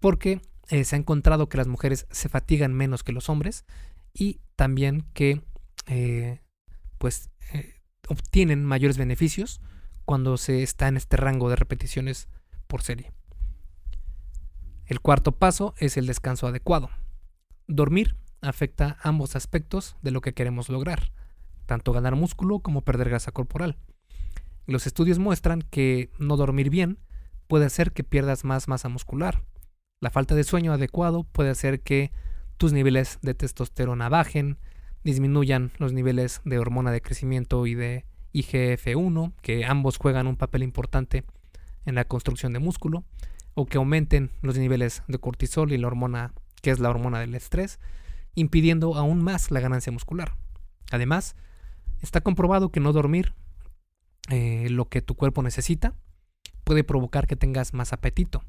porque 0.00 0.40
eh, 0.68 0.84
se 0.84 0.96
ha 0.96 0.98
encontrado 0.98 1.48
que 1.48 1.58
las 1.58 1.68
mujeres 1.68 2.06
se 2.10 2.28
fatigan 2.28 2.72
menos 2.74 3.02
que 3.02 3.12
los 3.12 3.28
hombres 3.28 3.64
y 4.12 4.40
también 4.56 5.04
que 5.12 5.42
eh, 5.86 6.40
pues 6.98 7.30
eh, 7.52 7.74
obtienen 8.08 8.64
mayores 8.64 8.98
beneficios 8.98 9.60
cuando 10.04 10.36
se 10.36 10.62
está 10.62 10.88
en 10.88 10.96
este 10.96 11.16
rango 11.16 11.50
de 11.50 11.56
repeticiones 11.56 12.28
por 12.66 12.82
serie. 12.82 13.12
El 14.86 15.00
cuarto 15.00 15.32
paso 15.32 15.74
es 15.78 15.96
el 15.96 16.06
descanso 16.06 16.46
adecuado. 16.46 16.90
Dormir 17.68 18.14
afecta 18.42 18.96
ambos 19.02 19.34
aspectos 19.34 19.96
de 20.00 20.12
lo 20.12 20.20
que 20.20 20.34
queremos 20.34 20.68
lograr, 20.68 21.10
tanto 21.66 21.92
ganar 21.92 22.14
músculo 22.14 22.60
como 22.60 22.82
perder 22.82 23.08
grasa 23.08 23.32
corporal. 23.32 23.76
Los 24.66 24.86
estudios 24.86 25.18
muestran 25.18 25.62
que 25.62 26.10
no 26.18 26.36
dormir 26.36 26.70
bien 26.70 26.98
puede 27.48 27.66
hacer 27.66 27.92
que 27.92 28.04
pierdas 28.04 28.44
más 28.44 28.68
masa 28.68 28.88
muscular. 28.88 29.42
La 30.00 30.10
falta 30.10 30.36
de 30.36 30.44
sueño 30.44 30.72
adecuado 30.72 31.24
puede 31.24 31.50
hacer 31.50 31.80
que 31.80 32.12
tus 32.56 32.72
niveles 32.72 33.18
de 33.22 33.34
testosterona 33.34 34.08
bajen, 34.08 34.58
disminuyan 35.02 35.72
los 35.78 35.92
niveles 35.92 36.42
de 36.44 36.58
hormona 36.58 36.92
de 36.92 37.02
crecimiento 37.02 37.66
y 37.66 37.74
de 37.74 38.04
IGF-1, 38.32 39.32
que 39.42 39.64
ambos 39.64 39.96
juegan 39.98 40.28
un 40.28 40.36
papel 40.36 40.62
importante 40.62 41.24
en 41.84 41.96
la 41.96 42.04
construcción 42.04 42.52
de 42.52 42.60
músculo, 42.60 43.04
o 43.54 43.66
que 43.66 43.78
aumenten 43.78 44.30
los 44.42 44.56
niveles 44.56 45.02
de 45.08 45.18
cortisol 45.18 45.72
y 45.72 45.78
la 45.78 45.86
hormona 45.88 46.32
que 46.66 46.72
es 46.72 46.80
la 46.80 46.90
hormona 46.90 47.20
del 47.20 47.36
estrés, 47.36 47.78
impidiendo 48.34 48.96
aún 48.96 49.22
más 49.22 49.52
la 49.52 49.60
ganancia 49.60 49.92
muscular. 49.92 50.34
Además, 50.90 51.36
está 52.02 52.22
comprobado 52.22 52.72
que 52.72 52.80
no 52.80 52.92
dormir 52.92 53.34
eh, 54.30 54.66
lo 54.68 54.88
que 54.88 55.00
tu 55.00 55.14
cuerpo 55.14 55.44
necesita 55.44 55.94
puede 56.64 56.82
provocar 56.82 57.28
que 57.28 57.36
tengas 57.36 57.72
más 57.72 57.92
apetito, 57.92 58.42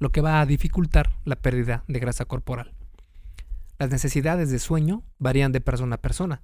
lo 0.00 0.10
que 0.10 0.20
va 0.20 0.40
a 0.40 0.46
dificultar 0.46 1.12
la 1.24 1.36
pérdida 1.36 1.84
de 1.86 2.00
grasa 2.00 2.24
corporal. 2.24 2.74
Las 3.78 3.90
necesidades 3.90 4.50
de 4.50 4.58
sueño 4.58 5.04
varían 5.20 5.52
de 5.52 5.60
persona 5.60 5.94
a 5.94 6.02
persona, 6.02 6.42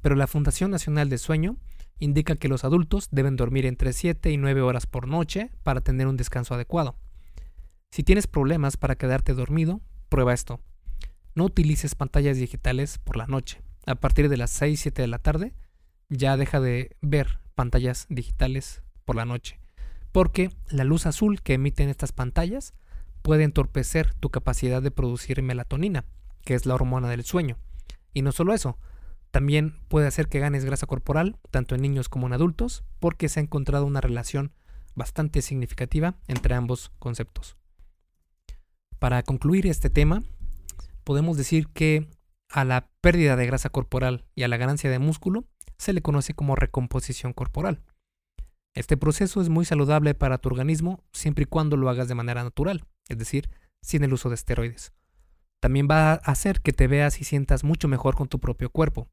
pero 0.00 0.14
la 0.14 0.28
Fundación 0.28 0.70
Nacional 0.70 1.08
de 1.08 1.18
Sueño 1.18 1.56
indica 1.98 2.36
que 2.36 2.46
los 2.46 2.62
adultos 2.62 3.08
deben 3.10 3.34
dormir 3.34 3.66
entre 3.66 3.92
7 3.92 4.30
y 4.30 4.36
9 4.36 4.60
horas 4.60 4.86
por 4.86 5.08
noche 5.08 5.50
para 5.64 5.80
tener 5.80 6.06
un 6.06 6.16
descanso 6.16 6.54
adecuado. 6.54 6.94
Si 7.90 8.04
tienes 8.04 8.28
problemas 8.28 8.76
para 8.76 8.94
quedarte 8.94 9.34
dormido, 9.34 9.80
prueba 10.12 10.34
esto. 10.34 10.60
No 11.34 11.46
utilices 11.46 11.94
pantallas 11.94 12.36
digitales 12.36 12.98
por 12.98 13.16
la 13.16 13.26
noche. 13.26 13.62
A 13.86 13.94
partir 13.94 14.28
de 14.28 14.36
las 14.36 14.50
6, 14.50 14.78
7 14.78 15.00
de 15.00 15.08
la 15.08 15.18
tarde, 15.18 15.54
ya 16.10 16.36
deja 16.36 16.60
de 16.60 16.94
ver 17.00 17.40
pantallas 17.54 18.04
digitales 18.10 18.82
por 19.06 19.16
la 19.16 19.24
noche. 19.24 19.58
Porque 20.12 20.50
la 20.68 20.84
luz 20.84 21.06
azul 21.06 21.40
que 21.40 21.54
emiten 21.54 21.88
estas 21.88 22.12
pantallas 22.12 22.74
puede 23.22 23.44
entorpecer 23.44 24.12
tu 24.12 24.28
capacidad 24.28 24.82
de 24.82 24.90
producir 24.90 25.40
melatonina, 25.40 26.04
que 26.44 26.52
es 26.52 26.66
la 26.66 26.74
hormona 26.74 27.08
del 27.08 27.24
sueño. 27.24 27.56
Y 28.12 28.20
no 28.20 28.32
solo 28.32 28.52
eso, 28.52 28.78
también 29.30 29.78
puede 29.88 30.08
hacer 30.08 30.28
que 30.28 30.40
ganes 30.40 30.66
grasa 30.66 30.86
corporal, 30.86 31.38
tanto 31.50 31.74
en 31.74 31.80
niños 31.80 32.10
como 32.10 32.26
en 32.26 32.34
adultos, 32.34 32.84
porque 33.00 33.30
se 33.30 33.40
ha 33.40 33.44
encontrado 33.44 33.86
una 33.86 34.02
relación 34.02 34.52
bastante 34.94 35.40
significativa 35.40 36.16
entre 36.28 36.54
ambos 36.54 36.92
conceptos. 36.98 37.56
Para 39.02 39.24
concluir 39.24 39.66
este 39.66 39.90
tema, 39.90 40.22
podemos 41.02 41.36
decir 41.36 41.66
que 41.66 42.06
a 42.48 42.64
la 42.64 42.88
pérdida 43.00 43.34
de 43.34 43.46
grasa 43.46 43.68
corporal 43.68 44.26
y 44.36 44.44
a 44.44 44.48
la 44.48 44.58
ganancia 44.58 44.88
de 44.90 45.00
músculo 45.00 45.44
se 45.76 45.92
le 45.92 46.02
conoce 46.02 46.34
como 46.34 46.54
recomposición 46.54 47.32
corporal. 47.32 47.82
Este 48.76 48.96
proceso 48.96 49.40
es 49.40 49.48
muy 49.48 49.64
saludable 49.64 50.14
para 50.14 50.38
tu 50.38 50.50
organismo 50.50 51.02
siempre 51.12 51.42
y 51.42 51.46
cuando 51.46 51.76
lo 51.76 51.90
hagas 51.90 52.06
de 52.06 52.14
manera 52.14 52.44
natural, 52.44 52.84
es 53.08 53.18
decir, 53.18 53.50
sin 53.80 54.04
el 54.04 54.12
uso 54.12 54.28
de 54.28 54.36
esteroides. 54.36 54.92
También 55.58 55.88
va 55.90 56.12
a 56.12 56.14
hacer 56.14 56.60
que 56.60 56.72
te 56.72 56.86
veas 56.86 57.20
y 57.20 57.24
sientas 57.24 57.64
mucho 57.64 57.88
mejor 57.88 58.14
con 58.14 58.28
tu 58.28 58.38
propio 58.38 58.70
cuerpo. 58.70 59.08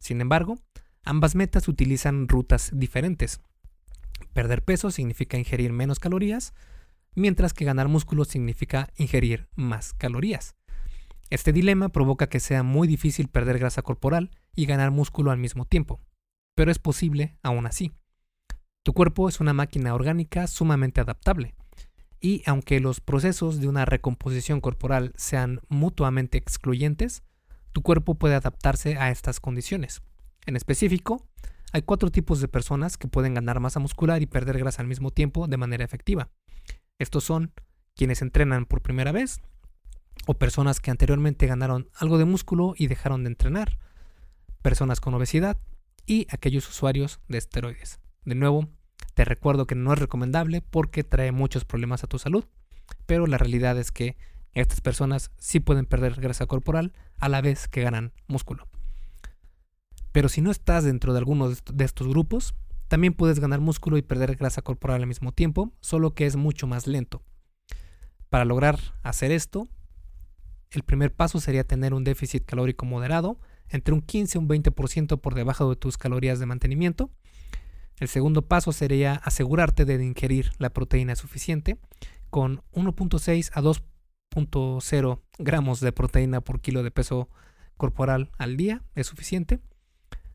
Sin 0.00 0.20
embargo, 0.20 0.58
ambas 1.04 1.36
metas 1.36 1.68
utilizan 1.68 2.26
rutas 2.26 2.70
diferentes. 2.72 3.40
Perder 4.32 4.64
peso 4.64 4.90
significa 4.90 5.38
ingerir 5.38 5.72
menos 5.72 6.00
calorías, 6.00 6.54
mientras 7.14 7.52
que 7.52 7.64
ganar 7.64 7.88
músculo 7.88 8.24
significa 8.24 8.88
ingerir 8.96 9.48
más 9.54 9.92
calorías. 9.94 10.54
Este 11.30 11.52
dilema 11.52 11.90
provoca 11.90 12.28
que 12.28 12.40
sea 12.40 12.62
muy 12.62 12.88
difícil 12.88 13.28
perder 13.28 13.58
grasa 13.58 13.82
corporal 13.82 14.30
y 14.54 14.66
ganar 14.66 14.90
músculo 14.90 15.30
al 15.30 15.38
mismo 15.38 15.64
tiempo, 15.66 16.00
pero 16.54 16.70
es 16.70 16.78
posible 16.78 17.36
aún 17.42 17.66
así. 17.66 17.92
Tu 18.82 18.94
cuerpo 18.94 19.28
es 19.28 19.40
una 19.40 19.52
máquina 19.52 19.94
orgánica 19.94 20.46
sumamente 20.46 21.00
adaptable, 21.00 21.54
y 22.20 22.42
aunque 22.46 22.80
los 22.80 23.00
procesos 23.00 23.60
de 23.60 23.68
una 23.68 23.84
recomposición 23.84 24.60
corporal 24.60 25.12
sean 25.16 25.60
mutuamente 25.68 26.38
excluyentes, 26.38 27.22
tu 27.72 27.82
cuerpo 27.82 28.14
puede 28.14 28.34
adaptarse 28.34 28.96
a 28.96 29.10
estas 29.10 29.40
condiciones. 29.40 30.02
En 30.46 30.56
específico, 30.56 31.26
hay 31.72 31.82
cuatro 31.82 32.10
tipos 32.10 32.40
de 32.40 32.48
personas 32.48 32.96
que 32.96 33.08
pueden 33.08 33.34
ganar 33.34 33.60
masa 33.60 33.78
muscular 33.78 34.22
y 34.22 34.26
perder 34.26 34.58
grasa 34.58 34.80
al 34.82 34.88
mismo 34.88 35.10
tiempo 35.10 35.46
de 35.46 35.58
manera 35.58 35.84
efectiva. 35.84 36.30
Estos 36.98 37.24
son 37.24 37.52
quienes 37.94 38.22
entrenan 38.22 38.66
por 38.66 38.82
primera 38.82 39.12
vez, 39.12 39.40
o 40.26 40.34
personas 40.34 40.80
que 40.80 40.90
anteriormente 40.90 41.46
ganaron 41.46 41.88
algo 41.94 42.18
de 42.18 42.24
músculo 42.24 42.74
y 42.76 42.86
dejaron 42.86 43.24
de 43.24 43.30
entrenar, 43.30 43.78
personas 44.62 45.00
con 45.00 45.14
obesidad 45.14 45.58
y 46.06 46.26
aquellos 46.30 46.68
usuarios 46.68 47.20
de 47.28 47.38
esteroides. 47.38 48.00
De 48.24 48.34
nuevo, 48.34 48.68
te 49.14 49.24
recuerdo 49.24 49.66
que 49.66 49.74
no 49.74 49.92
es 49.92 49.98
recomendable 49.98 50.60
porque 50.60 51.04
trae 51.04 51.32
muchos 51.32 51.64
problemas 51.64 52.04
a 52.04 52.08
tu 52.08 52.18
salud, 52.18 52.44
pero 53.06 53.26
la 53.26 53.38
realidad 53.38 53.78
es 53.78 53.92
que 53.92 54.16
estas 54.54 54.80
personas 54.80 55.30
sí 55.38 55.60
pueden 55.60 55.86
perder 55.86 56.20
grasa 56.20 56.46
corporal 56.46 56.92
a 57.18 57.28
la 57.28 57.40
vez 57.40 57.68
que 57.68 57.82
ganan 57.82 58.12
músculo. 58.26 58.66
Pero 60.12 60.28
si 60.28 60.40
no 60.40 60.50
estás 60.50 60.84
dentro 60.84 61.12
de 61.12 61.18
alguno 61.18 61.48
de 61.48 61.84
estos 61.84 62.08
grupos, 62.08 62.54
también 62.88 63.14
puedes 63.14 63.38
ganar 63.38 63.60
músculo 63.60 63.98
y 63.98 64.02
perder 64.02 64.36
grasa 64.36 64.62
corporal 64.62 65.02
al 65.02 65.06
mismo 65.06 65.32
tiempo, 65.32 65.72
solo 65.80 66.14
que 66.14 66.26
es 66.26 66.36
mucho 66.36 66.66
más 66.66 66.86
lento. 66.86 67.22
Para 68.30 68.44
lograr 68.44 68.78
hacer 69.02 69.30
esto, 69.30 69.68
el 70.70 70.82
primer 70.82 71.14
paso 71.14 71.40
sería 71.40 71.64
tener 71.64 71.94
un 71.94 72.04
déficit 72.04 72.44
calórico 72.44 72.84
moderado, 72.86 73.38
entre 73.68 73.94
un 73.94 74.00
15 74.00 74.38
y 74.38 74.40
un 74.40 74.48
20% 74.48 75.20
por 75.20 75.34
debajo 75.34 75.68
de 75.68 75.76
tus 75.76 75.98
calorías 75.98 76.38
de 76.38 76.46
mantenimiento. 76.46 77.10
El 77.98 78.08
segundo 78.08 78.42
paso 78.42 78.72
sería 78.72 79.14
asegurarte 79.14 79.84
de 79.84 80.02
ingerir 80.04 80.52
la 80.58 80.70
proteína 80.70 81.16
suficiente, 81.16 81.78
con 82.30 82.62
1.6 82.72 83.50
a 83.54 83.62
2.0 83.62 85.20
gramos 85.38 85.80
de 85.80 85.92
proteína 85.92 86.40
por 86.40 86.60
kilo 86.60 86.82
de 86.82 86.90
peso 86.90 87.28
corporal 87.76 88.30
al 88.38 88.56
día 88.56 88.82
es 88.94 89.06
suficiente. 89.06 89.60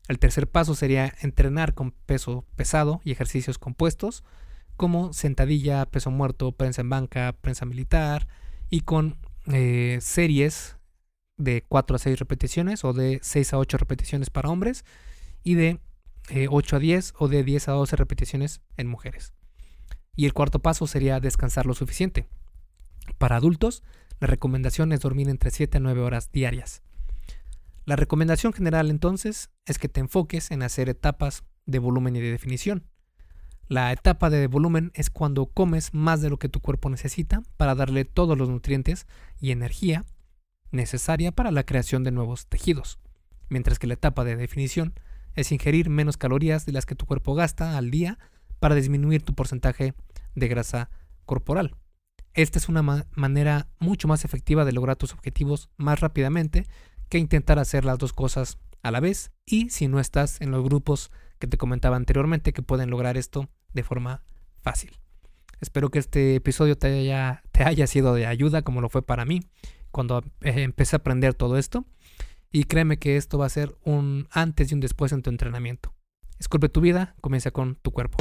El 0.08 0.18
tercer 0.18 0.48
paso 0.48 0.74
sería 0.74 1.14
entrenar 1.20 1.74
con 1.74 1.92
peso 1.92 2.44
pesado 2.56 3.00
y 3.04 3.12
ejercicios 3.12 3.58
compuestos, 3.58 4.22
como 4.76 5.12
sentadilla, 5.12 5.86
peso 5.86 6.10
muerto, 6.10 6.52
prensa 6.52 6.82
en 6.82 6.90
banca, 6.90 7.34
prensa 7.40 7.64
militar, 7.64 8.28
y 8.68 8.80
con 8.80 9.16
eh, 9.46 9.98
series 10.00 10.76
de 11.36 11.64
4 11.68 11.96
a 11.96 11.98
6 11.98 12.18
repeticiones 12.18 12.84
o 12.84 12.92
de 12.92 13.18
6 13.22 13.54
a 13.54 13.58
8 13.58 13.78
repeticiones 13.78 14.30
para 14.30 14.50
hombres 14.50 14.84
y 15.42 15.54
de 15.54 15.80
8 16.48 16.76
eh, 16.76 16.76
a 16.76 16.80
10 16.80 17.14
o 17.18 17.28
de 17.28 17.44
10 17.44 17.68
a 17.68 17.72
12 17.72 17.96
repeticiones 17.96 18.60
en 18.76 18.88
mujeres. 18.88 19.32
Y 20.16 20.26
el 20.26 20.32
cuarto 20.32 20.60
paso 20.60 20.86
sería 20.86 21.18
descansar 21.20 21.66
lo 21.66 21.74
suficiente. 21.74 22.28
Para 23.18 23.36
adultos, 23.36 23.82
la 24.20 24.28
recomendación 24.28 24.92
es 24.92 25.00
dormir 25.00 25.28
entre 25.28 25.50
7 25.50 25.78
a 25.78 25.80
9 25.80 26.00
horas 26.02 26.30
diarias. 26.30 26.83
La 27.84 27.96
recomendación 27.96 28.52
general 28.52 28.90
entonces 28.90 29.50
es 29.66 29.78
que 29.78 29.88
te 29.88 30.00
enfoques 30.00 30.50
en 30.50 30.62
hacer 30.62 30.88
etapas 30.88 31.44
de 31.66 31.78
volumen 31.78 32.16
y 32.16 32.20
de 32.20 32.30
definición. 32.30 32.86
La 33.68 33.92
etapa 33.92 34.30
de 34.30 34.46
volumen 34.46 34.90
es 34.94 35.10
cuando 35.10 35.46
comes 35.46 35.92
más 35.92 36.20
de 36.20 36.30
lo 36.30 36.38
que 36.38 36.48
tu 36.48 36.60
cuerpo 36.60 36.88
necesita 36.88 37.42
para 37.56 37.74
darle 37.74 38.04
todos 38.04 38.38
los 38.38 38.48
nutrientes 38.48 39.06
y 39.38 39.50
energía 39.50 40.04
necesaria 40.70 41.32
para 41.32 41.50
la 41.50 41.64
creación 41.64 42.04
de 42.04 42.10
nuevos 42.10 42.46
tejidos, 42.46 42.98
mientras 43.48 43.78
que 43.78 43.86
la 43.86 43.94
etapa 43.94 44.24
de 44.24 44.36
definición 44.36 44.94
es 45.34 45.52
ingerir 45.52 45.90
menos 45.90 46.16
calorías 46.16 46.66
de 46.66 46.72
las 46.72 46.86
que 46.86 46.94
tu 46.94 47.06
cuerpo 47.06 47.34
gasta 47.34 47.76
al 47.76 47.90
día 47.90 48.18
para 48.60 48.74
disminuir 48.74 49.22
tu 49.22 49.34
porcentaje 49.34 49.94
de 50.34 50.48
grasa 50.48 50.90
corporal. 51.26 51.76
Esta 52.34 52.58
es 52.58 52.68
una 52.68 52.82
manera 53.14 53.68
mucho 53.78 54.08
más 54.08 54.24
efectiva 54.24 54.64
de 54.64 54.72
lograr 54.72 54.96
tus 54.96 55.12
objetivos 55.12 55.70
más 55.76 56.00
rápidamente 56.00 56.66
que 57.14 57.18
intentar 57.20 57.60
hacer 57.60 57.84
las 57.84 57.98
dos 57.98 58.12
cosas 58.12 58.58
a 58.82 58.90
la 58.90 58.98
vez 58.98 59.30
y 59.46 59.70
si 59.70 59.86
no 59.86 60.00
estás 60.00 60.40
en 60.40 60.50
los 60.50 60.64
grupos 60.64 61.12
que 61.38 61.46
te 61.46 61.56
comentaba 61.56 61.94
anteriormente 61.94 62.52
que 62.52 62.60
pueden 62.60 62.90
lograr 62.90 63.16
esto 63.16 63.48
de 63.72 63.84
forma 63.84 64.24
fácil. 64.62 64.90
Espero 65.60 65.90
que 65.92 66.00
este 66.00 66.34
episodio 66.34 66.76
te 66.76 66.88
haya, 66.88 67.44
te 67.52 67.62
haya 67.62 67.86
sido 67.86 68.14
de 68.14 68.26
ayuda 68.26 68.62
como 68.62 68.80
lo 68.80 68.88
fue 68.88 69.02
para 69.02 69.24
mí 69.24 69.42
cuando 69.92 70.24
eh, 70.40 70.62
empecé 70.62 70.96
a 70.96 70.98
aprender 70.98 71.34
todo 71.34 71.56
esto. 71.56 71.84
Y 72.50 72.64
créeme 72.64 72.98
que 72.98 73.16
esto 73.16 73.38
va 73.38 73.46
a 73.46 73.48
ser 73.48 73.76
un 73.84 74.26
antes 74.32 74.72
y 74.72 74.74
un 74.74 74.80
después 74.80 75.12
en 75.12 75.22
tu 75.22 75.30
entrenamiento. 75.30 75.94
Esculpe 76.40 76.68
tu 76.68 76.80
vida, 76.80 77.14
comienza 77.20 77.52
con 77.52 77.76
tu 77.76 77.92
cuerpo. 77.92 78.18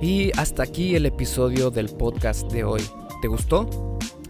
Y 0.00 0.30
hasta 0.38 0.62
aquí 0.62 0.94
el 0.94 1.04
episodio 1.04 1.70
del 1.70 1.90
podcast 1.90 2.50
de 2.50 2.64
hoy. 2.64 2.82
¿Te 3.20 3.28
gustó? 3.28 3.98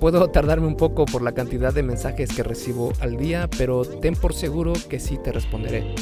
Puedo 0.00 0.28
tardarme 0.28 0.68
un 0.68 0.76
poco 0.76 1.06
por 1.06 1.22
la 1.22 1.32
cantidad 1.32 1.74
de 1.74 1.82
mensajes 1.82 2.30
que 2.30 2.44
recibo 2.44 2.92
al 3.00 3.16
día, 3.16 3.50
pero 3.58 3.84
ten 3.84 4.14
por 4.14 4.32
seguro 4.32 4.72
que 4.88 5.00
sí 5.00 5.18
te 5.18 5.32
responderé. 5.32 5.92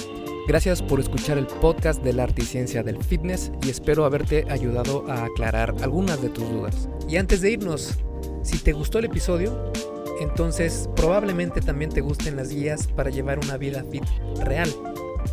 Gracias 0.47 0.83
por 0.83 1.01
escuchar 1.01 1.39
el 1.39 1.47
podcast 1.47 2.05
del 2.05 2.21
arte 2.21 2.43
y 2.43 2.45
ciencia 2.45 2.83
del 2.83 3.03
fitness 3.03 3.51
y 3.67 3.71
espero 3.71 4.05
haberte 4.05 4.45
ayudado 4.51 5.11
a 5.11 5.25
aclarar 5.25 5.75
algunas 5.81 6.21
de 6.21 6.29
tus 6.29 6.49
dudas. 6.49 6.91
Y 7.09 7.17
antes 7.17 7.41
de 7.41 7.53
irnos, 7.53 7.99
si 8.43 8.59
te 8.59 8.75
gustó 8.75 8.99
el 8.99 9.07
episodio, 9.07 9.73
entonces 10.21 10.91
probablemente 10.95 11.63
también 11.63 11.91
te 11.91 12.03
gusten 12.03 12.37
las 12.37 12.51
guías 12.51 12.87
para 12.89 13.09
llevar 13.09 13.39
una 13.39 13.57
vida 13.57 13.83
fit 13.91 14.05
real. 14.45 14.69